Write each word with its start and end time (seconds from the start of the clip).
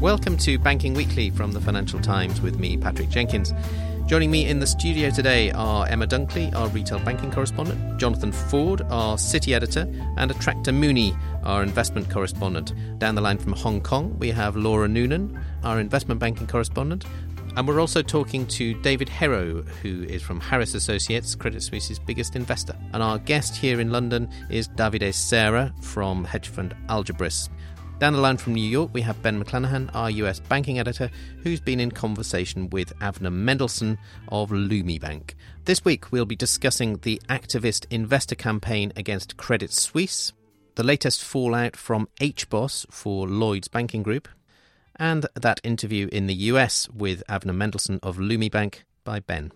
Welcome 0.00 0.36
to 0.38 0.58
Banking 0.58 0.92
Weekly 0.92 1.30
from 1.30 1.52
the 1.52 1.60
Financial 1.60 2.00
Times 2.00 2.40
with 2.40 2.58
me, 2.58 2.76
Patrick 2.76 3.08
Jenkins. 3.08 3.54
Joining 4.06 4.30
me 4.30 4.46
in 4.46 4.58
the 4.58 4.66
studio 4.66 5.08
today 5.08 5.50
are 5.52 5.86
Emma 5.86 6.06
Dunkley, 6.06 6.52
our 6.54 6.68
retail 6.68 6.98
banking 6.98 7.30
correspondent, 7.30 7.98
Jonathan 7.98 8.32
Ford, 8.32 8.82
our 8.90 9.16
city 9.16 9.54
editor, 9.54 9.82
and 10.18 10.30
Attracta 10.30 10.74
Mooney, 10.74 11.14
our 11.44 11.62
investment 11.62 12.10
correspondent. 12.10 12.74
Down 12.98 13.14
the 13.14 13.22
line 13.22 13.38
from 13.38 13.52
Hong 13.52 13.80
Kong, 13.80 14.18
we 14.18 14.30
have 14.32 14.56
Laura 14.56 14.88
Noonan, 14.88 15.40
our 15.62 15.80
investment 15.80 16.20
banking 16.20 16.48
correspondent. 16.48 17.06
And 17.56 17.68
we're 17.68 17.80
also 17.80 18.02
talking 18.02 18.46
to 18.48 18.74
David 18.82 19.08
Herro, 19.08 19.66
who 19.80 20.02
is 20.02 20.22
from 20.22 20.40
Harris 20.40 20.74
Associates, 20.74 21.36
Credit 21.36 21.62
Suisse's 21.62 22.00
biggest 22.00 22.34
investor. 22.34 22.76
And 22.92 23.00
our 23.00 23.18
guest 23.18 23.56
here 23.56 23.80
in 23.80 23.92
London 23.92 24.28
is 24.50 24.68
Davide 24.68 25.14
Serra 25.14 25.72
from 25.80 26.24
hedge 26.24 26.48
fund 26.48 26.74
Algebris. 26.88 27.48
Down 28.00 28.12
the 28.12 28.20
line 28.20 28.36
from 28.36 28.54
New 28.54 28.68
York, 28.68 28.90
we 28.92 29.02
have 29.02 29.22
Ben 29.22 29.42
McClanahan, 29.42 29.88
our 29.94 30.10
US 30.10 30.40
banking 30.40 30.80
editor, 30.80 31.10
who's 31.44 31.60
been 31.60 31.78
in 31.78 31.92
conversation 31.92 32.68
with 32.70 32.92
Avner 32.98 33.32
Mendelson 33.32 33.98
of 34.28 34.50
Leumi 34.50 35.00
Bank. 35.00 35.36
This 35.64 35.84
week, 35.84 36.10
we'll 36.10 36.26
be 36.26 36.34
discussing 36.34 36.98
the 36.98 37.22
activist 37.28 37.86
investor 37.90 38.34
campaign 38.34 38.92
against 38.96 39.36
Credit 39.36 39.72
Suisse, 39.72 40.32
the 40.74 40.82
latest 40.82 41.22
fallout 41.22 41.76
from 41.76 42.08
HBOS 42.20 42.84
for 42.90 43.28
Lloyd's 43.28 43.68
Banking 43.68 44.02
Group, 44.02 44.28
and 44.96 45.26
that 45.34 45.60
interview 45.62 46.08
in 46.10 46.26
the 46.26 46.34
US 46.34 46.88
with 46.90 47.22
Avner 47.28 47.56
Mendelson 47.56 48.00
of 48.02 48.16
Leumi 48.16 48.50
Bank 48.50 48.84
by 49.04 49.20
Ben. 49.20 49.52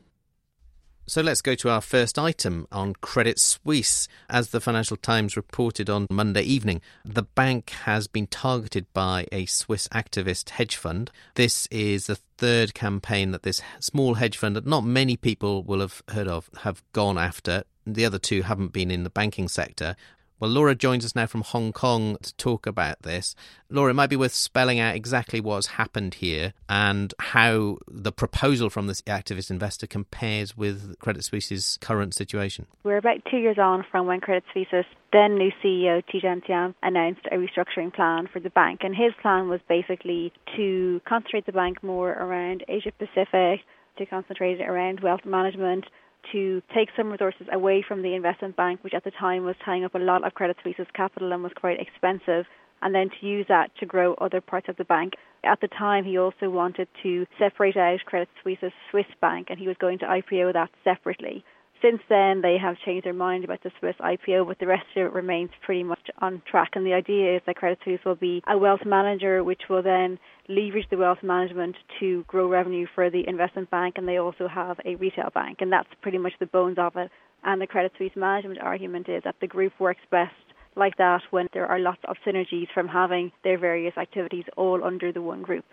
So 1.08 1.22
let's 1.22 1.40
go 1.40 1.54
to 1.54 1.70
our 1.70 1.80
first 1.80 2.18
item 2.18 2.66
on 2.70 2.92
Credit 3.00 3.38
Suisse. 3.38 4.08
As 4.28 4.50
the 4.50 4.60
Financial 4.60 4.98
Times 4.98 5.38
reported 5.38 5.88
on 5.88 6.06
Monday 6.10 6.42
evening, 6.42 6.82
the 7.02 7.22
bank 7.22 7.70
has 7.84 8.06
been 8.06 8.26
targeted 8.26 8.84
by 8.92 9.26
a 9.32 9.46
Swiss 9.46 9.88
activist 9.88 10.50
hedge 10.50 10.76
fund. 10.76 11.10
This 11.34 11.66
is 11.70 12.08
the 12.08 12.16
third 12.36 12.74
campaign 12.74 13.30
that 13.30 13.42
this 13.42 13.62
small 13.80 14.14
hedge 14.14 14.36
fund 14.36 14.54
that 14.54 14.66
not 14.66 14.84
many 14.84 15.16
people 15.16 15.62
will 15.62 15.80
have 15.80 16.02
heard 16.10 16.28
of 16.28 16.50
have 16.58 16.82
gone 16.92 17.16
after. 17.16 17.64
The 17.86 18.04
other 18.04 18.18
two 18.18 18.42
haven't 18.42 18.74
been 18.74 18.90
in 18.90 19.04
the 19.04 19.08
banking 19.08 19.48
sector. 19.48 19.96
Well, 20.40 20.50
Laura 20.50 20.76
joins 20.76 21.04
us 21.04 21.16
now 21.16 21.26
from 21.26 21.42
Hong 21.42 21.72
Kong 21.72 22.16
to 22.22 22.32
talk 22.36 22.64
about 22.66 23.02
this. 23.02 23.34
Laura, 23.70 23.90
it 23.90 23.94
might 23.94 24.08
be 24.08 24.14
worth 24.14 24.34
spelling 24.34 24.78
out 24.78 24.94
exactly 24.94 25.40
what's 25.40 25.66
happened 25.66 26.14
here 26.14 26.52
and 26.68 27.12
how 27.18 27.78
the 27.88 28.12
proposal 28.12 28.70
from 28.70 28.86
this 28.86 29.02
activist 29.02 29.50
investor 29.50 29.88
compares 29.88 30.56
with 30.56 30.96
Credit 31.00 31.24
Suisse's 31.24 31.76
current 31.80 32.14
situation. 32.14 32.66
We're 32.84 32.98
about 32.98 33.24
two 33.28 33.38
years 33.38 33.58
on 33.58 33.84
from 33.90 34.06
when 34.06 34.20
Credit 34.20 34.44
Suisse's 34.54 34.84
then 35.12 35.36
new 35.36 35.50
CEO 35.64 36.04
Tidjane 36.04 36.46
Thiam 36.46 36.74
announced 36.84 37.26
a 37.32 37.36
restructuring 37.36 37.92
plan 37.92 38.28
for 38.32 38.38
the 38.38 38.50
bank, 38.50 38.80
and 38.84 38.94
his 38.94 39.12
plan 39.20 39.48
was 39.48 39.60
basically 39.68 40.32
to 40.54 41.00
concentrate 41.04 41.46
the 41.46 41.52
bank 41.52 41.82
more 41.82 42.10
around 42.10 42.62
Asia 42.68 42.92
Pacific, 42.96 43.62
to 43.96 44.06
concentrate 44.06 44.60
it 44.60 44.68
around 44.68 45.00
wealth 45.00 45.24
management, 45.24 45.86
to 46.32 46.62
take 46.74 46.88
some 46.96 47.10
resources 47.10 47.46
away 47.52 47.84
from 47.86 48.02
the 48.02 48.14
investment 48.14 48.56
bank, 48.56 48.82
which 48.82 48.94
at 48.94 49.04
the 49.04 49.10
time 49.10 49.44
was 49.44 49.56
tying 49.64 49.84
up 49.84 49.94
a 49.94 49.98
lot 49.98 50.26
of 50.26 50.34
Credit 50.34 50.56
Suisse's 50.62 50.86
capital 50.94 51.32
and 51.32 51.42
was 51.42 51.52
quite 51.54 51.80
expensive, 51.80 52.46
and 52.82 52.94
then 52.94 53.10
to 53.20 53.26
use 53.26 53.46
that 53.48 53.70
to 53.80 53.86
grow 53.86 54.14
other 54.14 54.40
parts 54.40 54.68
of 54.68 54.76
the 54.76 54.84
bank. 54.84 55.14
At 55.44 55.60
the 55.60 55.68
time, 55.68 56.04
he 56.04 56.18
also 56.18 56.50
wanted 56.50 56.88
to 57.02 57.26
separate 57.38 57.76
out 57.76 58.00
Credit 58.04 58.28
Suisse's 58.42 58.72
Swiss 58.90 59.06
bank, 59.20 59.48
and 59.50 59.58
he 59.58 59.68
was 59.68 59.76
going 59.80 59.98
to 60.00 60.06
IPO 60.06 60.52
that 60.52 60.70
separately. 60.84 61.44
Since 61.80 62.02
then, 62.08 62.40
they 62.42 62.56
have 62.60 62.76
changed 62.84 63.06
their 63.06 63.12
mind 63.12 63.44
about 63.44 63.62
the 63.62 63.70
Swiss 63.78 63.94
IPO, 64.00 64.48
but 64.48 64.58
the 64.58 64.66
rest 64.66 64.86
of 64.96 65.06
it 65.06 65.12
remains 65.12 65.50
pretty 65.64 65.84
much 65.84 66.10
on 66.18 66.42
track. 66.50 66.70
And 66.74 66.84
the 66.84 66.92
idea 66.92 67.36
is 67.36 67.42
that 67.46 67.54
Credit 67.54 67.78
Suisse 67.84 68.04
will 68.04 68.16
be 68.16 68.42
a 68.48 68.58
wealth 68.58 68.84
manager, 68.84 69.44
which 69.44 69.62
will 69.70 69.82
then 69.82 70.18
leverage 70.48 70.86
the 70.90 70.96
wealth 70.96 71.22
management 71.22 71.76
to 72.00 72.24
grow 72.26 72.48
revenue 72.48 72.86
for 72.94 73.10
the 73.10 73.26
investment 73.28 73.70
bank, 73.70 73.94
and 73.96 74.08
they 74.08 74.18
also 74.18 74.48
have 74.48 74.78
a 74.84 74.96
retail 74.96 75.30
bank, 75.34 75.58
and 75.60 75.72
that's 75.72 75.88
pretty 76.00 76.18
much 76.18 76.32
the 76.40 76.46
bones 76.46 76.78
of 76.78 76.96
it. 76.96 77.10
And 77.44 77.60
the 77.60 77.66
Credit 77.66 77.92
Suisse 77.98 78.16
management 78.16 78.60
argument 78.60 79.08
is 79.08 79.22
that 79.24 79.36
the 79.40 79.46
group 79.46 79.72
works 79.78 80.00
best 80.10 80.34
like 80.74 80.96
that 80.96 81.22
when 81.30 81.48
there 81.52 81.66
are 81.66 81.78
lots 81.78 82.00
of 82.04 82.16
synergies 82.26 82.68
from 82.72 82.88
having 82.88 83.32
their 83.44 83.58
various 83.58 83.96
activities 83.96 84.44
all 84.56 84.84
under 84.84 85.12
the 85.12 85.22
one 85.22 85.42
group 85.42 85.64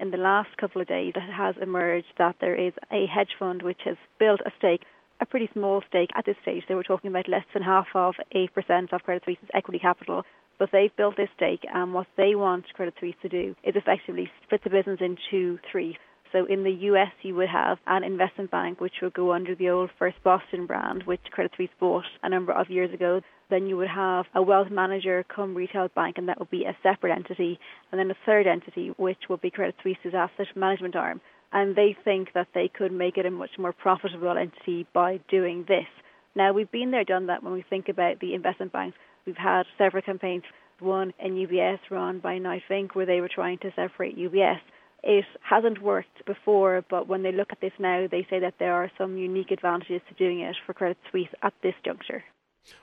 in 0.00 0.10
the 0.10 0.16
last 0.16 0.56
couple 0.56 0.82
of 0.82 0.88
days, 0.88 1.12
it 1.14 1.32
has 1.32 1.54
emerged 1.60 2.06
that 2.18 2.36
there 2.40 2.54
is 2.54 2.72
a 2.90 3.06
hedge 3.06 3.34
fund 3.38 3.62
which 3.62 3.80
has 3.84 3.96
built 4.18 4.40
a 4.44 4.50
stake 4.58 4.82
a 5.20 5.26
pretty 5.26 5.48
small 5.52 5.80
stake 5.88 6.10
at 6.16 6.26
this 6.26 6.36
stage. 6.42 6.64
They 6.68 6.74
were 6.74 6.82
talking 6.82 7.08
about 7.08 7.28
less 7.28 7.44
than 7.54 7.62
half 7.62 7.86
of 7.94 8.16
8% 8.34 8.92
of 8.92 9.02
Credit 9.04 9.22
Suisse's 9.24 9.48
equity 9.54 9.78
capital. 9.78 10.24
But 10.58 10.70
they've 10.72 10.94
built 10.96 11.16
this 11.16 11.28
stake, 11.36 11.64
and 11.72 11.92
what 11.92 12.06
they 12.16 12.34
want 12.34 12.72
Credit 12.74 12.94
Suisse 13.00 13.14
to 13.22 13.28
do 13.28 13.54
is 13.64 13.74
effectively 13.76 14.30
split 14.44 14.62
the 14.64 14.70
business 14.70 15.00
into 15.00 15.58
three. 15.70 15.96
So 16.32 16.46
in 16.46 16.64
the 16.64 16.72
US, 16.90 17.12
you 17.22 17.34
would 17.36 17.48
have 17.48 17.78
an 17.86 18.02
investment 18.02 18.50
bank 18.50 18.80
which 18.80 18.94
would 19.02 19.14
go 19.14 19.32
under 19.32 19.54
the 19.54 19.70
old 19.70 19.90
First 19.98 20.16
Boston 20.24 20.66
brand, 20.66 21.04
which 21.04 21.20
Credit 21.30 21.52
Suisse 21.56 21.70
bought 21.78 22.04
a 22.22 22.28
number 22.28 22.52
of 22.52 22.70
years 22.70 22.92
ago. 22.92 23.20
Then 23.50 23.66
you 23.66 23.76
would 23.76 23.88
have 23.88 24.26
a 24.34 24.42
wealth 24.42 24.70
manager 24.70 25.24
come 25.34 25.54
retail 25.54 25.88
bank, 25.94 26.18
and 26.18 26.28
that 26.28 26.38
would 26.38 26.50
be 26.50 26.64
a 26.64 26.76
separate 26.82 27.12
entity. 27.12 27.58
And 27.92 27.98
then 27.98 28.10
a 28.10 28.16
third 28.26 28.46
entity, 28.46 28.92
which 28.96 29.28
would 29.28 29.40
be 29.40 29.50
Credit 29.50 29.76
Suisse's 29.82 30.14
asset 30.14 30.48
management 30.56 30.96
arm 30.96 31.20
and 31.54 31.76
they 31.76 31.96
think 32.04 32.32
that 32.34 32.48
they 32.52 32.68
could 32.68 32.92
make 32.92 33.16
it 33.16 33.24
a 33.24 33.30
much 33.30 33.52
more 33.58 33.72
profitable 33.72 34.36
entity 34.36 34.86
by 34.92 35.20
doing 35.30 35.64
this. 35.68 35.86
Now, 36.34 36.52
we've 36.52 36.70
been 36.70 36.90
there, 36.90 37.04
done 37.04 37.26
that 37.28 37.44
when 37.44 37.52
we 37.52 37.64
think 37.70 37.88
about 37.88 38.18
the 38.18 38.34
investment 38.34 38.72
banks. 38.72 38.98
We've 39.26 39.36
had 39.36 39.64
several 39.78 40.02
campaigns, 40.02 40.44
one 40.80 41.12
in 41.18 41.34
UBS 41.34 41.78
run 41.90 42.18
by 42.18 42.38
Knight 42.38 42.62
Vinke, 42.68 42.94
where 42.94 43.06
they 43.06 43.20
were 43.20 43.30
trying 43.32 43.58
to 43.58 43.72
separate 43.74 44.18
UBS. 44.18 44.60
It 45.02 45.24
hasn't 45.42 45.82
worked 45.82 46.24
before, 46.26 46.84
but 46.88 47.08
when 47.08 47.22
they 47.22 47.32
look 47.32 47.48
at 47.52 47.60
this 47.60 47.72
now, 47.78 48.06
they 48.10 48.26
say 48.30 48.40
that 48.40 48.54
there 48.58 48.74
are 48.74 48.90
some 48.96 49.16
unique 49.18 49.50
advantages 49.50 50.00
to 50.08 50.14
doing 50.14 50.40
it 50.40 50.56
for 50.64 50.72
Credit 50.72 50.96
Suisse 51.10 51.28
at 51.42 51.52
this 51.62 51.74
juncture. 51.84 52.24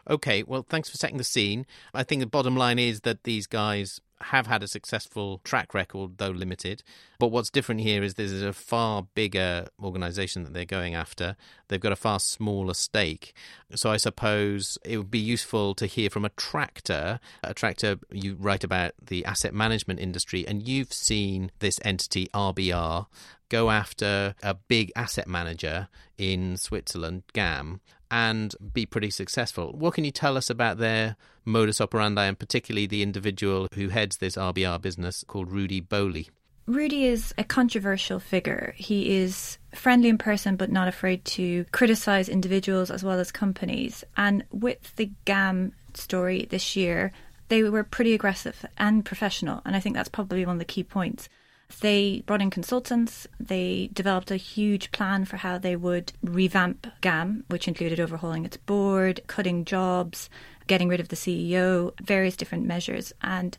Okay, 0.09 0.43
well, 0.43 0.65
thanks 0.67 0.89
for 0.89 0.97
setting 0.97 1.17
the 1.17 1.23
scene. 1.23 1.65
I 1.93 2.03
think 2.03 2.21
the 2.21 2.27
bottom 2.27 2.55
line 2.55 2.77
is 2.77 3.01
that 3.01 3.23
these 3.23 3.47
guys 3.47 3.99
have 4.25 4.47
had 4.47 4.63
a 4.63 4.67
successful 4.67 5.41
track 5.43 5.73
record, 5.73 6.17
though 6.17 6.29
limited. 6.29 6.83
But 7.19 7.27
what's 7.27 7.49
different 7.49 7.81
here 7.81 8.03
is 8.03 8.15
this 8.15 8.31
is 8.31 8.43
a 8.43 8.53
far 8.53 9.07
bigger 9.13 9.67
organization 9.81 10.43
that 10.43 10.53
they're 10.53 10.65
going 10.65 10.95
after. 10.95 11.35
They've 11.67 11.79
got 11.79 11.91
a 11.91 11.97
far 11.97 12.19
smaller 12.19 12.73
stake. 12.73 13.33
So 13.75 13.91
I 13.91 13.97
suppose 13.97 14.77
it 14.83 14.97
would 14.97 15.11
be 15.11 15.19
useful 15.19 15.75
to 15.75 15.85
hear 15.85 16.09
from 16.09 16.23
Attracta. 16.23 17.19
A 17.43 17.53
tractor, 17.53 17.97
you 18.11 18.35
write 18.39 18.63
about 18.63 18.93
the 19.03 19.25
asset 19.25 19.53
management 19.53 19.99
industry, 19.99 20.47
and 20.47 20.67
you've 20.67 20.93
seen 20.93 21.51
this 21.59 21.79
entity, 21.83 22.27
RBR, 22.33 23.07
go 23.49 23.69
after 23.69 24.33
a 24.41 24.53
big 24.53 24.91
asset 24.95 25.27
manager 25.27 25.89
in 26.17 26.55
Switzerland, 26.57 27.23
GAM, 27.33 27.81
and 28.11 28.53
be 28.73 28.85
pretty 28.85 29.09
successful. 29.09 29.71
What 29.71 29.93
can 29.93 30.03
you 30.03 30.11
tell 30.11 30.37
us 30.37 30.49
about 30.49 30.77
their 30.77 31.15
modus 31.45 31.81
operandi 31.81 32.25
and 32.25 32.37
particularly 32.37 32.85
the 32.85 33.01
individual 33.01 33.67
who 33.73 33.87
heads 33.87 34.17
this 34.17 34.35
RBR 34.35 34.81
business 34.81 35.23
called 35.27 35.51
Rudy 35.51 35.81
Bohli? 35.81 36.29
Rudy 36.67 37.05
is 37.05 37.33
a 37.37 37.43
controversial 37.43 38.19
figure. 38.19 38.75
He 38.77 39.17
is 39.17 39.57
friendly 39.73 40.09
in 40.09 40.17
person 40.17 40.57
but 40.57 40.71
not 40.71 40.87
afraid 40.87 41.25
to 41.25 41.65
criticize 41.71 42.29
individuals 42.29 42.91
as 42.91 43.03
well 43.03 43.19
as 43.19 43.31
companies. 43.31 44.03
And 44.15 44.43
with 44.51 44.95
the 44.97 45.09
GAM 45.25 45.73
story 45.93 46.45
this 46.49 46.75
year, 46.75 47.11
they 47.47 47.63
were 47.63 47.83
pretty 47.83 48.13
aggressive 48.13 48.65
and 48.77 49.03
professional. 49.03 49.61
And 49.65 49.75
I 49.75 49.79
think 49.79 49.95
that's 49.95 50.09
probably 50.09 50.45
one 50.45 50.55
of 50.55 50.59
the 50.59 50.65
key 50.65 50.83
points. 50.83 51.29
They 51.79 52.23
brought 52.25 52.41
in 52.41 52.49
consultants. 52.49 53.27
They 53.39 53.89
developed 53.93 54.31
a 54.31 54.35
huge 54.35 54.91
plan 54.91 55.25
for 55.25 55.37
how 55.37 55.57
they 55.57 55.75
would 55.75 56.13
revamp 56.21 56.87
GAM, 57.01 57.45
which 57.47 57.67
included 57.67 57.99
overhauling 57.99 58.45
its 58.45 58.57
board, 58.57 59.21
cutting 59.27 59.65
jobs, 59.65 60.29
getting 60.67 60.89
rid 60.89 60.99
of 60.99 61.09
the 61.09 61.15
CEO, 61.15 61.93
various 62.01 62.35
different 62.35 62.65
measures. 62.65 63.13
And 63.21 63.57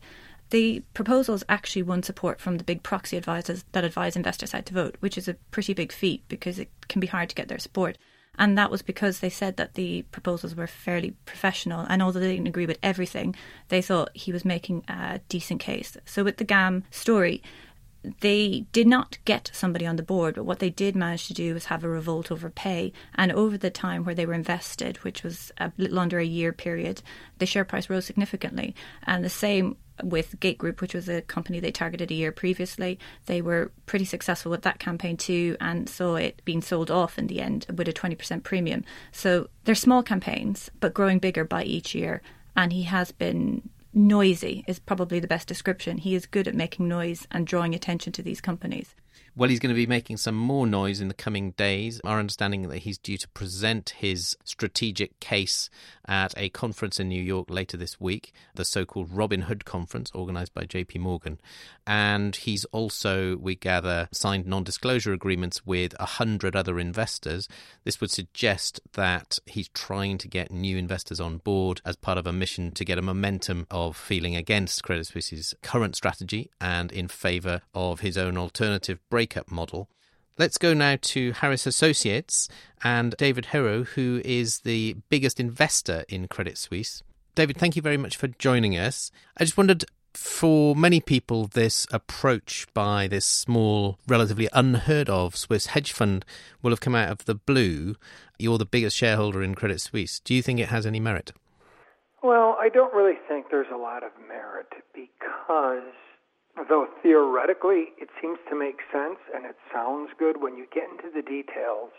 the 0.50 0.82
proposals 0.93 1.44
actually 1.49 1.82
won 1.82 2.03
support 2.03 2.41
from 2.41 2.59
the 2.59 2.64
big 2.64 2.82
proxy 2.82 3.17
advisors 3.17 3.64
that 3.73 3.85
advise 3.85 4.17
investors 4.17 4.53
how 4.53 4.61
to 4.61 4.75
vote, 4.75 4.97
which 5.00 5.17
is 5.17 5.26
a 5.26 5.35
pretty 5.50 5.73
big 5.73 5.93
feat 5.93 6.23
because 6.29 6.59
it 6.59 6.69
can 6.88 7.00
be 7.00 7.06
hard 7.06 7.31
to 7.31 7.35
get 7.35 7.49
their 7.49 7.59
support. 7.59 7.97
And 8.38 8.56
that 8.56 8.70
was 8.70 8.82
because 8.82 9.20
they 9.20 9.29
said 9.31 9.56
that 9.56 9.75
the 9.75 10.03
proposals 10.11 10.55
were 10.55 10.67
fairly 10.67 11.14
professional. 11.26 11.87
And 11.88 12.03
although 12.03 12.20
they 12.20 12.32
didn't 12.32 12.49
agree 12.49 12.67
with 12.67 12.79
everything, 12.82 13.35
they 13.69 13.82
thought 13.82 14.14
he 14.14 14.32
was 14.32 14.44
making 14.44 14.85
a 14.88 15.20
decent 15.29 15.61
case. 15.61 15.97
So 16.05 16.25
with 16.25 16.38
the 16.38 16.44
GAM 16.44 16.85
story, 16.91 17.43
they 18.20 18.66
did 18.72 18.87
not 18.87 19.19
get 19.25 19.50
somebody 19.52 19.87
on 19.87 19.96
the 19.96 20.02
board, 20.02 20.34
but 20.34 20.44
what 20.44 20.58
they 20.58 20.70
did 20.70 20.96
manage 20.96 21.28
to 21.28 21.34
do 21.34 21.54
was 21.54 21.66
have 21.66 21.84
a 21.84 21.88
revolt 21.88 22.32
over 22.32 22.50
pay. 22.50 22.93
And 23.14 23.31
over 23.32 23.56
the 23.56 23.70
time 23.70 24.04
where 24.04 24.14
they 24.14 24.26
were 24.26 24.34
invested, 24.34 24.96
which 24.99 25.22
was 25.22 25.52
a 25.58 25.72
little 25.76 25.99
under 25.99 26.19
a 26.19 26.25
year 26.25 26.52
period, 26.52 27.02
the 27.38 27.46
share 27.46 27.64
price 27.64 27.88
rose 27.88 28.04
significantly. 28.04 28.75
And 29.04 29.25
the 29.25 29.31
same 29.31 29.76
with 30.02 30.40
Gate 30.40 30.58
Group, 30.58 30.81
which 30.81 30.94
was 30.94 31.08
a 31.08 31.22
company 31.22 31.60
they 31.60 31.70
targeted 31.70 32.10
a 32.10 32.14
year 32.14 32.32
previously. 32.32 32.99
They 33.26 33.43
were 33.43 33.70
pretty 33.87 34.04
successful 34.04 34.50
with 34.50 34.62
that 34.62 34.78
campaign 34.78 35.16
too 35.16 35.56
and 35.60 35.88
saw 35.88 36.16
it 36.16 36.43
being 36.44 36.62
sold 36.62 36.90
off 36.90 37.19
in 37.19 37.26
the 37.26 37.40
end 37.40 37.66
with 37.75 37.88
a 37.88 37.93
20% 37.93 38.43
premium. 38.43 38.84
So 39.12 39.49
they're 39.64 39.75
small 39.75 40.02
campaigns, 40.02 40.70
but 40.81 40.94
growing 40.94 41.19
bigger 41.19 41.44
by 41.44 41.64
each 41.64 41.94
year. 41.94 42.22
And 42.56 42.72
he 42.72 42.82
has 42.82 43.12
been 43.12 43.70
noisy 43.94 44.65
is 44.67 44.79
probably 44.79 45.21
the 45.21 45.27
best 45.27 45.49
description. 45.49 45.99
He 45.99 46.15
is 46.15 46.27
good 46.27 46.49
at 46.49 46.55
making 46.55 46.89
noise 46.89 47.27
and 47.31 47.47
drawing 47.47 47.75
attention 47.75 48.12
to 48.15 48.23
these 48.23 48.41
companies. 48.41 48.94
Well, 49.35 49.49
he's 49.49 49.61
going 49.61 49.75
to 49.75 49.75
be 49.75 49.87
making 49.87 50.19
some 50.19 50.35
more 50.35 50.67
noise 50.67 51.00
in 51.00 51.09
the 51.09 51.15
coming 51.15 51.53
days. 51.53 52.00
Our 52.05 52.19
understanding 52.19 52.69
that 52.69 52.81
he's 52.81 52.99
due 52.99 53.17
to 53.17 53.29
present 53.29 53.91
his 53.91 54.37
strategic 54.44 55.19
case 55.21 55.71
at 56.06 56.34
a 56.37 56.49
conference 56.50 56.99
in 56.99 57.08
New 57.08 57.22
York 57.22 57.50
later 57.50 57.76
this 57.76 58.00
week, 58.00 58.32
the 58.54 58.64
so-called 58.64 59.10
Robin 59.10 59.43
Hood 59.43 59.64
conference 59.64 60.10
organized 60.14 60.54
by 60.54 60.64
JP 60.64 61.00
Morgan. 61.00 61.40
And 61.87 62.34
he's 62.37 62.64
also, 62.66 63.37
we 63.37 63.54
gather, 63.54 64.08
signed 64.12 64.46
non-disclosure 64.46 65.12
agreements 65.12 65.64
with 65.66 65.94
a 66.00 66.06
hundred 66.06 66.56
other 66.56 66.78
investors. 66.78 67.49
This 67.84 68.00
would 68.00 68.10
suggest 68.10 68.81
that 68.94 69.38
he's 69.46 69.69
trying 69.69 70.19
to 70.19 70.28
get 70.28 70.50
new 70.50 70.76
investors 70.76 71.20
on 71.20 71.38
board 71.38 71.81
as 71.84 71.96
part 71.96 72.19
of 72.19 72.26
a 72.26 72.32
mission 72.32 72.70
to 72.72 72.84
get 72.84 72.99
a 72.99 73.02
momentum 73.02 73.66
of 73.70 73.96
feeling 73.96 74.37
against 74.37 74.82
Credit 74.82 75.06
Suisse's 75.06 75.54
current 75.62 75.96
strategy 75.96 76.50
and 76.60 76.93
in 76.93 77.08
favor 77.08 77.62
of 77.75 78.00
his 78.00 78.16
own 78.16 78.37
alternative 78.37 78.99
breakup 79.10 79.50
model. 79.50 79.88
Let's 80.38 80.56
go 80.56 80.73
now 80.73 80.96
to 81.00 81.32
Harris 81.32 81.67
Associates 81.67 82.49
and 82.82 83.14
David 83.19 83.49
Herro, 83.52 83.87
who 83.88 84.23
is 84.25 84.61
the 84.61 84.96
biggest 85.11 85.38
investor 85.38 86.05
in 86.08 86.26
Credit 86.26 86.56
Suisse. 86.56 87.02
David, 87.34 87.58
thank 87.58 87.76
you 87.76 87.82
very 87.82 87.99
much 87.99 88.17
for 88.17 88.29
joining 88.29 88.73
us. 88.73 89.11
I 89.37 89.44
just 89.44 89.58
wondered 89.58 89.84
for 90.14 90.75
many 90.75 91.00
people, 91.00 91.46
this 91.49 91.87
approach 91.93 92.67
by 92.73 93.08
this 93.08 93.26
small, 93.26 93.99
relatively 94.06 94.49
unheard 94.55 95.11
of 95.11 95.37
Swiss 95.37 95.67
hedge 95.67 95.93
fund 95.93 96.25
will 96.62 96.70
have 96.70 96.81
come 96.81 96.94
out 96.94 97.11
of 97.11 97.26
the 97.26 97.35
blue. 97.35 97.96
You're 98.38 98.58
the 98.58 98.64
biggest 98.64 98.96
shareholder 98.96 99.43
in 99.43 99.55
Credit 99.55 99.81
Suisse. 99.81 100.20
Do 100.20 100.35
you 100.35 100.43
think 100.43 100.61
it 100.61 100.69
has 100.69 100.87
any 100.87 101.00
merit? 101.00 101.32
Well, 102.23 102.56
I 102.58 102.69
don't 102.69 102.94
really 102.94 103.19
think 103.28 103.46
there's 103.50 103.67
a 103.73 103.76
lot 103.76 104.02
of 104.02 104.12
merit 104.28 104.69
because 104.94 105.82
Though 106.56 106.88
theoretically 107.02 107.93
it 107.99 108.08
seems 108.20 108.38
to 108.49 108.54
make 108.56 108.81
sense 108.93 109.19
and 109.34 109.44
it 109.44 109.56
sounds 109.72 110.10
good 110.19 110.40
when 110.40 110.56
you 110.56 110.66
get 110.72 110.84
into 110.90 111.08
the 111.12 111.22
details 111.22 111.90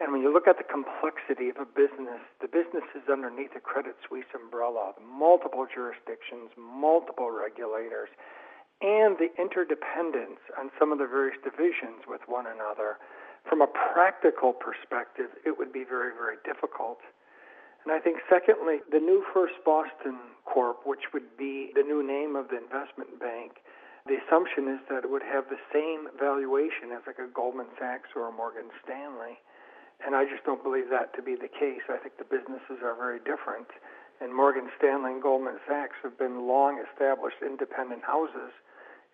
and 0.00 0.10
when 0.10 0.22
you 0.22 0.32
look 0.32 0.48
at 0.48 0.58
the 0.58 0.66
complexity 0.66 1.48
of 1.48 1.56
a 1.56 1.68
business, 1.68 2.18
the 2.42 2.50
business 2.50 2.84
is 2.98 3.06
underneath 3.06 3.54
the 3.54 3.62
Credit 3.62 3.94
Suisse 4.08 4.28
umbrella, 4.34 4.92
multiple 4.98 5.66
jurisdictions, 5.70 6.50
multiple 6.58 7.30
regulators, 7.30 8.10
and 8.82 9.14
the 9.22 9.30
interdependence 9.38 10.42
on 10.58 10.74
some 10.78 10.90
of 10.90 10.98
the 10.98 11.06
various 11.06 11.38
divisions 11.46 12.10
with 12.10 12.20
one 12.26 12.46
another. 12.46 12.98
From 13.48 13.62
a 13.62 13.70
practical 13.70 14.52
perspective, 14.52 15.30
it 15.46 15.56
would 15.56 15.72
be 15.72 15.84
very, 15.84 16.10
very 16.10 16.42
difficult. 16.42 16.98
And 17.84 17.92
I 17.92 18.00
think, 18.00 18.18
secondly, 18.28 18.82
the 18.90 18.98
new 18.98 19.22
First 19.32 19.54
Boston 19.64 20.18
Corp, 20.44 20.82
which 20.84 21.12
would 21.12 21.36
be 21.38 21.70
the 21.76 21.82
new 21.82 22.02
name 22.02 22.34
of 22.34 22.48
the 22.48 22.58
investment 22.58 23.20
bank, 23.20 23.62
the 24.04 24.20
assumption 24.20 24.68
is 24.68 24.84
that 24.92 25.04
it 25.04 25.10
would 25.10 25.24
have 25.24 25.48
the 25.48 25.60
same 25.72 26.12
valuation 26.20 26.92
as 26.92 27.00
like 27.08 27.16
a 27.16 27.32
Goldman 27.32 27.72
Sachs 27.80 28.12
or 28.12 28.28
a 28.28 28.32
Morgan 28.32 28.68
Stanley. 28.84 29.40
And 30.04 30.12
I 30.12 30.28
just 30.28 30.44
don't 30.44 30.62
believe 30.62 30.92
that 30.92 31.16
to 31.16 31.22
be 31.24 31.36
the 31.40 31.48
case. 31.48 31.80
I 31.88 31.96
think 31.96 32.20
the 32.20 32.28
businesses 32.28 32.84
are 32.84 32.92
very 32.92 33.16
different. 33.24 33.72
And 34.20 34.28
Morgan 34.28 34.68
Stanley 34.76 35.16
and 35.16 35.22
Goldman 35.24 35.56
Sachs 35.64 35.96
have 36.04 36.18
been 36.18 36.44
long 36.44 36.84
established 36.84 37.40
independent 37.40 38.04
houses. 38.04 38.52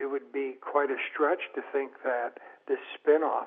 It 0.03 0.11
would 0.11 0.35
be 0.35 0.59
quite 0.59 0.91
a 0.91 0.99
stretch 1.15 1.47
to 1.55 1.63
think 1.71 2.03
that 2.03 2.43
this 2.67 2.83
spinoff 2.99 3.47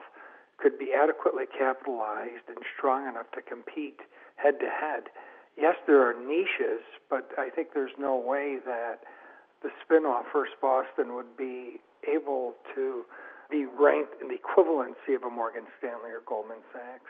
could 0.56 0.80
be 0.80 0.96
adequately 0.96 1.44
capitalized 1.52 2.48
and 2.48 2.64
strong 2.78 3.04
enough 3.04 3.28
to 3.36 3.44
compete 3.44 4.00
head 4.40 4.64
to 4.64 4.72
head. 4.72 5.12
Yes, 5.60 5.76
there 5.88 6.00
are 6.08 6.16
niches, 6.16 6.88
but 7.10 7.36
I 7.38 7.50
think 7.50 7.76
there's 7.76 7.98
no 8.00 8.16
way 8.16 8.64
that 8.64 9.04
the 9.64 9.70
spinoff 9.82 10.26
First 10.32 10.54
Boston 10.62 11.16
would 11.16 11.38
be 11.38 11.80
able 12.12 12.54
to 12.76 13.04
be 13.50 13.66
ranked 13.66 14.22
in 14.22 14.28
the 14.28 14.36
equivalency 14.36 15.16
of 15.16 15.24
a 15.24 15.30
Morgan 15.30 15.64
Stanley 15.80 16.12
or 16.12 16.22
Goldman 16.26 16.58
Sachs. 16.72 17.10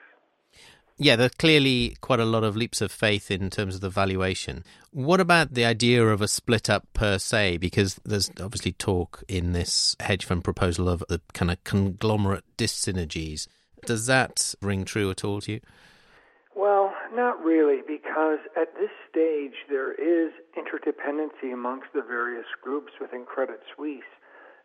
Yeah, 0.97 1.15
there's 1.15 1.31
clearly 1.31 1.97
quite 2.01 2.19
a 2.19 2.25
lot 2.25 2.43
of 2.43 2.55
leaps 2.55 2.79
of 2.79 2.91
faith 2.91 3.31
in 3.31 3.49
terms 3.49 3.73
of 3.75 3.81
the 3.81 3.89
valuation. 3.89 4.63
What 4.91 5.19
about 5.19 5.55
the 5.55 5.65
idea 5.65 6.05
of 6.05 6.21
a 6.21 6.27
split 6.27 6.69
up 6.69 6.87
per 6.93 7.17
se? 7.17 7.57
Because 7.57 7.99
there's 8.05 8.29
obviously 8.39 8.73
talk 8.73 9.23
in 9.27 9.53
this 9.53 9.95
hedge 9.99 10.23
fund 10.23 10.43
proposal 10.43 10.87
of 10.87 11.03
the 11.09 11.19
kind 11.33 11.49
of 11.49 11.63
conglomerate 11.63 12.43
dyssynergies. 12.57 13.47
Does 13.85 14.05
that 14.05 14.53
ring 14.61 14.85
true 14.85 15.09
at 15.09 15.23
all 15.23 15.41
to 15.41 15.53
you? 15.53 15.59
Well, 16.55 16.93
not 17.15 17.43
really, 17.43 17.81
because 17.87 18.39
at 18.55 18.75
this 18.75 18.91
stage 19.13 19.53
there 19.69 19.93
is 19.93 20.33
interdependency 20.57 21.53
amongst 21.53 21.93
the 21.93 22.01
various 22.01 22.49
groups 22.61 22.91
within 22.99 23.25
Credit 23.25 23.61
Suisse, 23.75 24.09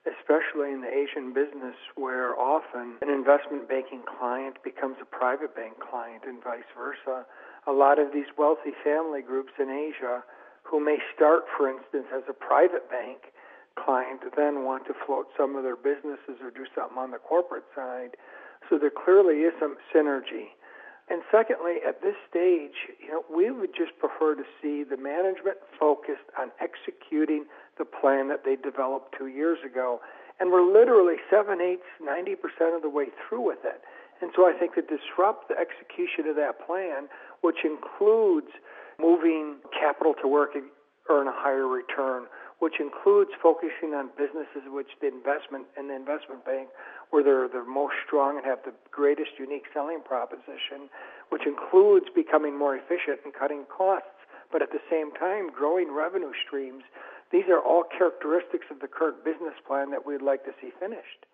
especially 0.09 0.73
in 0.73 0.81
the 0.81 0.89
Asian 0.89 1.37
business 1.37 1.77
where 1.97 2.33
often 2.33 2.97
an 3.05 3.13
investment 3.13 3.69
banking 3.69 4.01
client 4.09 4.57
becomes 4.65 4.97
a 5.03 5.05
private 5.05 5.55
bank 5.55 5.77
client 5.85 6.25
and 6.25 6.43
vice 6.43 6.69
versa. 6.73 7.29
A 7.69 7.73
lot 7.73 8.01
of 8.01 8.09
these 8.17 8.33
wealthy 8.41 8.73
family 8.83 9.21
groups 9.21 9.53
in 9.61 9.69
Asia 9.69 10.25
who 10.65 10.81
may 10.81 10.97
start, 11.15 11.45
for 11.53 11.69
instance, 11.69 12.09
as 12.17 12.25
a 12.25 12.33
private 12.33 12.89
bank 12.89 13.37
client, 13.77 14.25
then 14.33 14.65
want 14.65 14.89
to 14.89 14.95
float 15.05 15.29
some 15.37 15.57
of 15.57 15.63
their 15.63 15.77
businesses 15.77 16.41
or 16.41 16.49
do 16.51 16.65
something 16.73 16.97
on 16.97 17.13
the 17.13 17.21
corporate 17.21 17.69
side. 17.77 18.17
So 18.69 18.79
there 18.81 18.93
clearly 18.93 19.45
is 19.45 19.53
some 19.61 19.77
synergy. 19.93 20.57
And 21.11 21.23
secondly, 21.33 21.77
at 21.87 22.03
this 22.03 22.17
stage, 22.29 22.77
you 23.01 23.09
know, 23.09 23.25
we 23.35 23.51
would 23.51 23.75
just 23.75 23.97
prefer 23.99 24.35
to 24.35 24.45
see 24.61 24.85
the 24.85 24.97
management 24.97 25.57
focused 25.81 26.29
on 26.39 26.51
executing 26.61 27.47
the 27.79 27.85
plan 27.85 28.29
that 28.29 28.45
they 28.45 28.57
developed 28.57 29.15
two 29.17 29.29
years 29.29 29.59
ago. 29.65 30.01
And 30.39 30.53
we're 30.53 30.67
literally 30.67 31.17
seven 31.31 31.61
eighths, 31.61 31.89
90% 32.03 32.77
of 32.77 32.83
the 32.83 32.91
way 32.91 33.07
through 33.27 33.47
with 33.47 33.65
it. 33.65 33.81
And 34.21 34.31
so 34.37 34.47
I 34.47 34.53
think 34.53 34.75
to 34.75 34.83
disrupt 34.83 35.49
the 35.49 35.57
execution 35.57 36.29
of 36.29 36.37
that 36.37 36.67
plan, 36.67 37.09
which 37.41 37.65
includes 37.65 38.49
moving 39.01 39.57
capital 39.73 40.15
to 40.21 40.29
work 40.29 40.55
and 40.55 40.65
earn 41.09 41.27
a 41.27 41.35
higher 41.35 41.67
return, 41.67 42.27
which 42.59 42.81
includes 42.81 43.31
focusing 43.41 43.95
on 43.95 44.11
businesses 44.19 44.67
which 44.67 44.91
the 45.01 45.07
investment 45.07 45.67
and 45.77 45.91
the 45.91 45.95
investment 45.95 46.45
bank 46.45 46.69
where 47.11 47.23
they're 47.23 47.49
the 47.49 47.65
most 47.65 47.95
strong 48.05 48.37
and 48.37 48.45
have 48.45 48.59
the 48.65 48.75
greatest 48.91 49.39
unique 49.39 49.65
selling 49.73 50.01
proposition, 50.05 50.91
which 51.31 51.47
includes 51.47 52.07
becoming 52.15 52.59
more 52.59 52.75
efficient 52.75 53.21
and 53.25 53.33
cutting 53.33 53.65
costs, 53.71 54.19
but 54.51 54.63
at 54.63 54.73
the 54.73 54.83
same 54.91 55.13
time 55.13 55.51
growing 55.51 55.95
revenue 55.95 56.33
streams. 56.47 56.83
These 57.31 57.49
are 57.49 57.61
all 57.61 57.85
characteristics 57.85 58.67
of 58.71 58.81
the 58.81 58.89
current 58.89 59.25
business 59.25 59.55
plan 59.67 59.91
that 59.91 60.07
we'd 60.07 60.23
like 60.23 60.45
to 60.45 60.53
see 60.61 60.71
finished. 60.81 61.27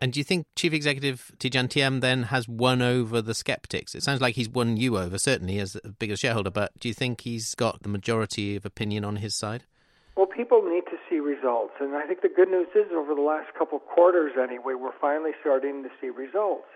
And 0.00 0.12
do 0.12 0.20
you 0.20 0.24
think 0.24 0.46
Chief 0.56 0.72
Executive 0.72 1.32
Tidjane 1.38 1.68
Thiam 1.68 2.00
then 2.00 2.24
has 2.24 2.46
won 2.46 2.82
over 2.82 3.22
the 3.22 3.34
skeptics? 3.34 3.94
It 3.94 4.02
sounds 4.02 4.20
like 4.20 4.34
he's 4.34 4.48
won 4.48 4.76
you 4.76 4.98
over, 4.98 5.16
certainly 5.16 5.58
as 5.58 5.72
the 5.72 5.94
biggest 5.98 6.20
shareholder, 6.20 6.50
but 6.50 6.78
do 6.78 6.88
you 6.88 6.94
think 6.94 7.22
he's 7.22 7.54
got 7.54 7.82
the 7.82 7.88
majority 7.88 8.56
of 8.56 8.66
opinion 8.66 9.04
on 9.04 9.16
his 9.16 9.34
side? 9.34 9.64
People 10.36 10.60
need 10.60 10.84
to 10.92 10.98
see 11.08 11.18
results, 11.18 11.72
and 11.80 11.96
I 11.96 12.06
think 12.06 12.20
the 12.20 12.28
good 12.28 12.50
news 12.50 12.68
is 12.76 12.92
over 12.92 13.14
the 13.14 13.24
last 13.24 13.48
couple 13.56 13.78
quarters 13.78 14.32
anyway, 14.36 14.74
we're 14.76 14.92
finally 15.00 15.32
starting 15.40 15.82
to 15.82 15.88
see 15.98 16.10
results. 16.10 16.68